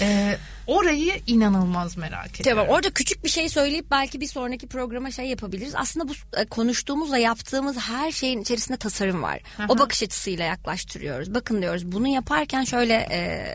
E, 0.00 0.38
orayı 0.66 1.12
inanılmaz 1.26 1.96
merak 1.96 2.40
ediyorum. 2.40 2.60
Tamam 2.62 2.74
orada 2.76 2.90
küçük 2.90 3.24
bir 3.24 3.28
şey 3.28 3.48
söyleyip 3.48 3.90
belki 3.90 4.20
bir 4.20 4.26
sonraki 4.26 4.66
programa 4.66 5.10
şey 5.10 5.26
yapabiliriz. 5.26 5.72
Aslında 5.76 6.08
bu 6.08 6.12
e, 6.36 6.44
konuştuğumuzla 6.44 7.18
yaptığımız 7.18 7.76
her 7.78 8.12
şeyin 8.12 8.40
içerisinde 8.40 8.76
tasarım 8.78 9.22
var. 9.22 9.40
O 9.68 9.78
bakış 9.78 10.02
açısıyla 10.02 10.44
yaklaştırıyoruz. 10.44 11.34
Bakın 11.34 11.62
diyoruz 11.62 11.92
bunu 11.92 12.08
yaparken 12.08 12.64
şöyle 12.64 12.94
e, 12.94 13.54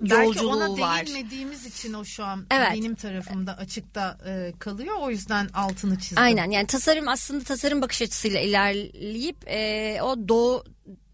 Belki 0.00 0.14
yolculuğu 0.24 0.56
ona 0.56 0.80
var. 0.80 1.06
değinmediğimiz 1.06 1.66
için 1.66 1.92
o 1.92 2.04
şu 2.04 2.24
an 2.24 2.46
Evet. 2.50 2.68
benim 2.74 2.94
tarafımda 2.94 3.56
açıkta 3.56 4.18
e, 4.26 4.52
kalıyor. 4.58 4.94
O 5.00 5.10
yüzden 5.10 5.48
altını 5.54 5.98
çizdim. 5.98 6.18
Aynen 6.18 6.50
yani 6.50 6.66
tasarım 6.66 7.08
aslında 7.08 7.44
tasarım 7.44 7.82
bakış 7.82 8.02
açısıyla 8.02 8.40
ilerleyip 8.40 9.36
e, 9.46 9.98
o 10.02 10.28
doğu 10.28 10.64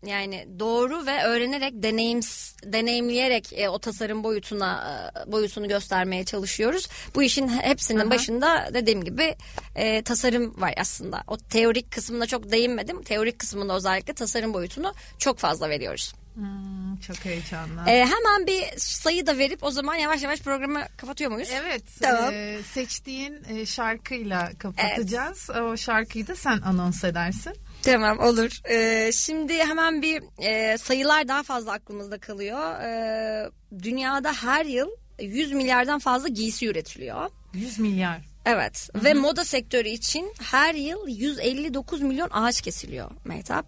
yani 0.07 0.49
doğru 0.59 1.07
ve 1.07 1.25
öğrenerek 1.25 1.73
deneyim 1.83 2.21
deneyimleyerek 2.65 3.53
e, 3.53 3.69
o 3.69 3.79
tasarım 3.79 4.25
boyutuna 4.25 5.03
e, 5.29 5.33
boyutunu 5.33 5.69
göstermeye 5.69 6.25
çalışıyoruz. 6.25 6.89
Bu 7.15 7.23
işin 7.23 7.49
hepsinin 7.49 8.01
Aha. 8.01 8.11
başında 8.11 8.71
dediğim 8.75 9.05
gibi 9.05 9.37
e, 9.75 10.03
tasarım 10.03 10.61
var 10.61 10.75
aslında. 10.77 11.25
O 11.27 11.37
teorik 11.37 11.91
kısmına 11.91 12.27
çok 12.27 12.53
değinmedim. 12.53 13.03
Teorik 13.03 13.39
kısmında 13.39 13.77
özellikle 13.77 14.13
tasarım 14.13 14.55
boyutunu 14.55 14.95
çok 15.19 15.39
fazla 15.39 15.71
veriyoruz. 15.71 16.15
Hmm, 16.35 16.97
çok 16.97 17.25
heyecanlı. 17.25 17.81
Ee, 17.87 18.05
hemen 18.05 18.47
bir 18.47 18.65
sayı 18.77 19.27
da 19.27 19.39
verip 19.39 19.63
o 19.63 19.71
zaman 19.71 19.95
yavaş 19.95 20.23
yavaş 20.23 20.41
programı 20.41 20.81
kapatıyor 20.97 21.31
muyuz? 21.31 21.49
Evet. 21.53 21.83
Tamam. 22.01 22.31
E, 22.33 22.59
seçtiğin 22.73 23.39
e, 23.49 23.67
şarkıyla 23.67 24.53
kapatacağız. 24.59 25.51
O 25.51 25.77
şarkıyı 25.77 26.27
da 26.27 26.37
sen 26.37 26.61
anons 26.61 27.05
edersin. 27.05 27.53
Tamam 27.83 28.19
olur. 28.19 28.61
Ee, 28.71 29.13
şimdi 29.13 29.55
hemen 29.55 30.03
bir 30.03 30.23
e, 30.39 30.79
sayılar 30.79 31.29
daha 31.29 31.43
fazla 31.43 31.73
aklımızda 31.73 32.19
kalıyor. 32.19 32.81
Ee, 32.81 33.51
dünyada 33.83 34.33
her 34.33 34.65
yıl 34.65 34.89
100 35.21 35.53
milyardan 35.53 35.99
fazla 35.99 36.29
giysi 36.29 36.67
üretiliyor. 36.67 37.31
100 37.55 37.79
milyar. 37.79 38.21
Evet 38.47 38.89
Hı-hı. 38.93 39.05
ve 39.05 39.15
moda 39.15 39.45
sektörü 39.45 39.89
için 39.89 40.33
her 40.43 40.75
yıl 40.75 41.09
159 41.09 42.03
milyon 42.03 42.29
ağaç 42.33 42.61
kesiliyor 42.61 43.11
Mehtap. 43.25 43.67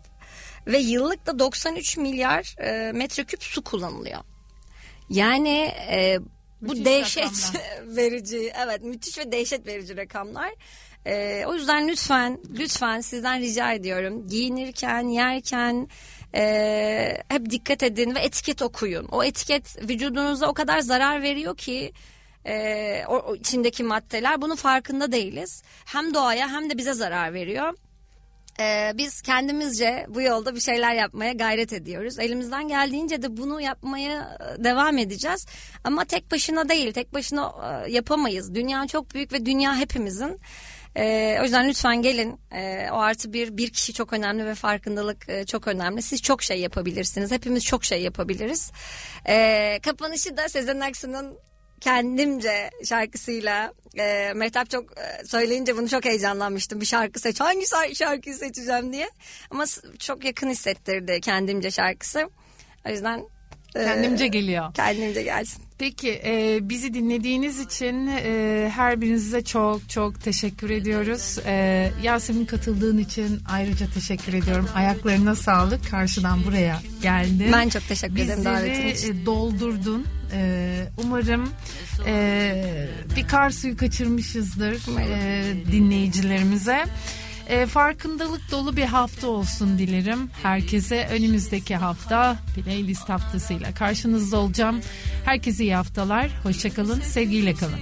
Ve 0.66 0.78
yıllık 0.78 1.26
da 1.26 1.38
93 1.38 1.96
milyar 1.96 2.56
e, 2.58 2.92
metreküp 2.92 3.42
su 3.42 3.64
kullanılıyor. 3.64 4.20
Yani 5.10 5.72
e, 5.90 6.18
bu 6.60 6.72
müthiş 6.72 6.84
dehşet 6.84 7.52
verici, 7.86 8.52
evet 8.64 8.82
müthiş 8.82 9.18
ve 9.18 9.32
dehşet 9.32 9.66
verici 9.66 9.96
rakamlar. 9.96 10.54
Ee, 11.06 11.44
o 11.46 11.54
yüzden 11.54 11.88
lütfen 11.88 12.38
lütfen 12.58 13.00
sizden 13.00 13.40
rica 13.40 13.72
ediyorum 13.72 14.28
giyinirken 14.28 15.08
yerken 15.08 15.88
e, 16.34 17.22
hep 17.28 17.50
dikkat 17.50 17.82
edin 17.82 18.14
ve 18.14 18.20
etiket 18.20 18.62
okuyun. 18.62 19.08
O 19.12 19.24
etiket 19.24 19.88
vücudunuza 19.88 20.46
o 20.46 20.54
kadar 20.54 20.80
zarar 20.80 21.22
veriyor 21.22 21.56
ki 21.56 21.92
e, 22.46 23.04
o, 23.08 23.16
o 23.16 23.34
içindeki 23.36 23.84
maddeler 23.84 24.42
bunun 24.42 24.56
farkında 24.56 25.12
değiliz. 25.12 25.62
Hem 25.84 26.14
doğaya 26.14 26.48
hem 26.48 26.70
de 26.70 26.78
bize 26.78 26.92
zarar 26.92 27.34
veriyor. 27.34 27.74
Ee, 28.60 28.92
biz 28.94 29.22
kendimizce 29.22 30.06
bu 30.08 30.22
yolda 30.22 30.54
bir 30.54 30.60
şeyler 30.60 30.94
yapmaya 30.94 31.32
gayret 31.32 31.72
ediyoruz. 31.72 32.18
Elimizden 32.18 32.68
geldiğince 32.68 33.22
de 33.22 33.36
bunu 33.36 33.60
yapmaya 33.60 34.38
e, 34.60 34.64
devam 34.64 34.98
edeceğiz. 34.98 35.46
Ama 35.84 36.04
tek 36.04 36.30
başına 36.32 36.68
değil, 36.68 36.92
tek 36.92 37.14
başına 37.14 37.54
e, 37.86 37.92
yapamayız. 37.92 38.54
Dünya 38.54 38.86
çok 38.86 39.14
büyük 39.14 39.32
ve 39.32 39.46
dünya 39.46 39.76
hepimizin. 39.76 40.40
Ee, 40.96 41.38
o 41.40 41.42
yüzden 41.42 41.68
lütfen 41.68 42.02
gelin. 42.02 42.40
Ee, 42.52 42.88
o 42.92 42.96
artı 42.96 43.32
bir 43.32 43.56
bir 43.56 43.70
kişi 43.70 43.92
çok 43.92 44.12
önemli 44.12 44.46
ve 44.46 44.54
farkındalık 44.54 45.28
e, 45.28 45.46
çok 45.46 45.68
önemli. 45.68 46.02
Siz 46.02 46.22
çok 46.22 46.42
şey 46.42 46.60
yapabilirsiniz. 46.60 47.30
Hepimiz 47.30 47.64
çok 47.64 47.84
şey 47.84 48.02
yapabiliriz. 48.02 48.72
Ee, 49.28 49.80
kapanışı 49.82 50.36
da 50.36 50.48
Sezen 50.48 50.80
Aksu'nun 50.80 51.38
kendimce 51.80 52.70
şarkısıyla 52.84 53.72
e, 53.98 54.32
Mehtap 54.34 54.70
çok 54.70 54.98
e, 54.98 55.24
söyleyince 55.26 55.76
bunu 55.76 55.88
çok 55.88 56.04
heyecanlanmıştım. 56.04 56.80
Bir 56.80 56.86
şarkı 56.86 57.20
seç 57.20 57.40
hangi 57.40 57.66
şarkıyı 57.94 58.34
seçeceğim 58.34 58.92
diye. 58.92 59.10
Ama 59.50 59.64
çok 59.98 60.24
yakın 60.24 60.50
hissettirdi 60.50 61.20
kendimce 61.20 61.70
şarkısı. 61.70 62.30
O 62.86 62.90
yüzden 62.90 63.24
Kendimce 63.74 64.26
geliyor. 64.26 64.74
Kendimce 64.74 65.22
gelsin. 65.22 65.62
Peki 65.78 66.20
e, 66.24 66.58
bizi 66.62 66.94
dinlediğiniz 66.94 67.60
için 67.60 68.06
e, 68.06 68.70
her 68.74 69.00
birinize 69.00 69.44
çok 69.44 69.88
çok 69.88 70.20
teşekkür 70.20 70.70
ediyoruz. 70.70 71.38
E, 71.46 71.90
Yasemin 72.02 72.44
katıldığın 72.44 72.98
için 72.98 73.40
ayrıca 73.48 73.86
teşekkür 73.94 74.32
ediyorum. 74.32 74.68
Ayaklarına 74.74 75.34
sağlık. 75.34 75.90
Karşıdan 75.90 76.44
buraya 76.44 76.80
geldin. 77.02 77.52
Ben 77.52 77.68
çok 77.68 77.88
teşekkür 77.88 78.16
ederim 78.16 78.44
davetin 78.44 78.72
için. 78.72 78.86
Bizleri 78.94 79.26
doldurdun. 79.26 80.06
E, 80.32 80.86
umarım 81.04 81.50
e, 82.06 82.88
bir 83.16 83.26
kar 83.28 83.50
suyu 83.50 83.76
kaçırmışızdır 83.76 84.98
e, 85.00 85.44
dinleyicilerimize. 85.72 86.84
E, 87.48 87.66
farkındalık 87.66 88.50
dolu 88.50 88.76
bir 88.76 88.84
hafta 88.84 89.26
olsun 89.26 89.78
dilerim. 89.78 90.30
Herkese 90.42 91.08
önümüzdeki 91.12 91.76
hafta 91.76 92.36
playlist 92.54 93.08
haftasıyla 93.08 93.74
karşınızda 93.74 94.36
olacağım. 94.36 94.80
Herkese 95.24 95.62
iyi 95.64 95.74
haftalar. 95.74 96.30
Hoşçakalın. 96.42 97.00
Sevgiyle 97.00 97.54
kalın. 97.54 97.78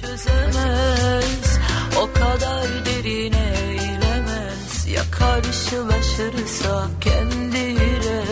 Çözemez, 0.00 1.58
o 1.96 2.12
kadar 2.12 2.86
derine 2.86 3.54
inemez. 3.74 4.86
Ya 4.94 5.02
karşılaşırsa 5.10 6.90
kendiyle 7.00 8.22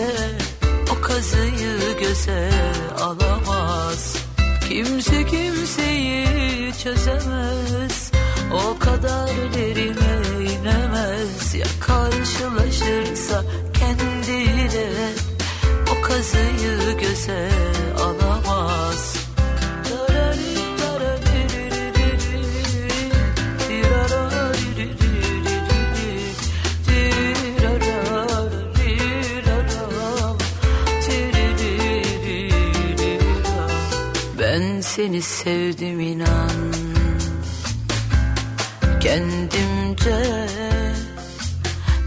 o 0.92 1.00
kazıyı 1.00 1.98
göze 2.00 2.50
alamaz. 3.00 4.16
Kimse 4.68 5.26
kimseyi 5.26 6.72
çözemez. 6.82 8.10
O 8.52 8.78
kadar 8.78 9.30
derine 9.54 10.29
inemez 10.60 11.54
ya 11.54 11.66
karşılaşırsa 11.80 13.44
kendiyle 13.72 14.90
o 15.92 16.02
kazıyı 16.02 16.98
göze 17.00 17.50
alamaz. 17.98 19.16
Ben 34.38 34.80
seni 34.80 35.22
sevdim 35.22 36.00
inan 36.00 36.89
kendimce. 39.00 40.46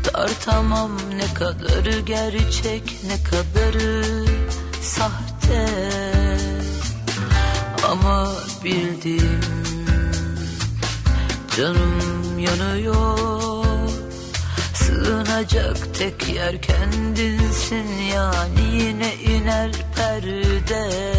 Tartamam 0.03 0.91
ne 1.17 1.33
kadarı 1.33 1.99
gerçek 1.99 2.83
ne 3.07 3.23
kadarı 3.23 4.25
sahte. 4.81 5.67
Ama 7.91 8.29
bildim 8.63 9.39
canım 11.57 12.39
yanıyor. 12.39 13.65
Sığınacak 14.73 15.95
tek 15.97 16.29
yer 16.29 16.61
kendinsin 16.61 17.87
yani 18.15 18.83
yine 18.83 19.15
iner 19.15 19.71
perde. 19.95 21.13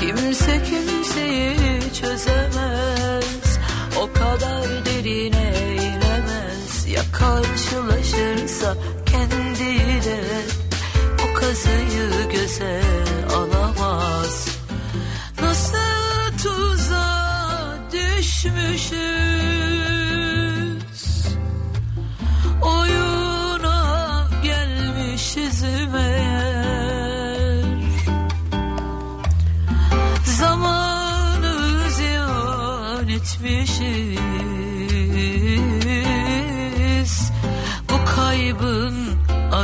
Kimse 0.00 0.62
kimseyi 0.62 1.80
çözemez 2.00 3.51
o 4.02 4.12
kadar 4.12 4.84
derine 4.84 5.52
inemez. 5.74 6.86
Ya 6.88 7.02
karşılaşırsa 7.12 8.76
kendiyle 9.06 10.20
O 11.24 11.34
kazıyı 11.34 12.28
göze 12.32 12.80
alamaz. 13.34 14.48
Nasıl 15.42 16.38
tuzağa 16.42 17.78
düşmüşüz 17.92 19.61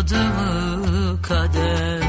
adı 0.08 0.24
mı 0.24 1.22
kader. 1.22 2.02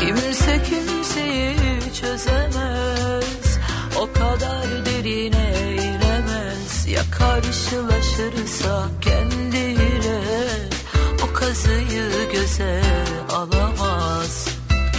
Kimse 0.00 0.62
kimseyi 0.62 1.80
çözemez 2.00 3.58
O 4.00 4.12
kadar 4.12 4.86
derine 4.86 5.74
inemez. 5.74 6.86
Ya 6.88 7.02
karşılaşırsa 7.18 8.88
kendiyle 9.00 10.20
O 11.24 11.34
kazıyı 11.34 12.30
göze 12.32 12.82
alamaz. 13.32 14.48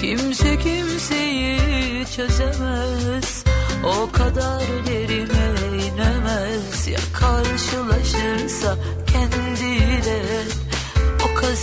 Kimse 0.02 0.60
kimseyi 0.60 2.06
çözemez 2.16 3.44
O 3.84 4.12
kadar 4.12 4.62
derine 4.88 5.54
inemez. 5.86 6.88
Ya 6.88 7.00
karşılaşırsa 7.14 8.78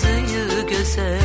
yazıyı 0.01 0.67
göze 0.67 1.21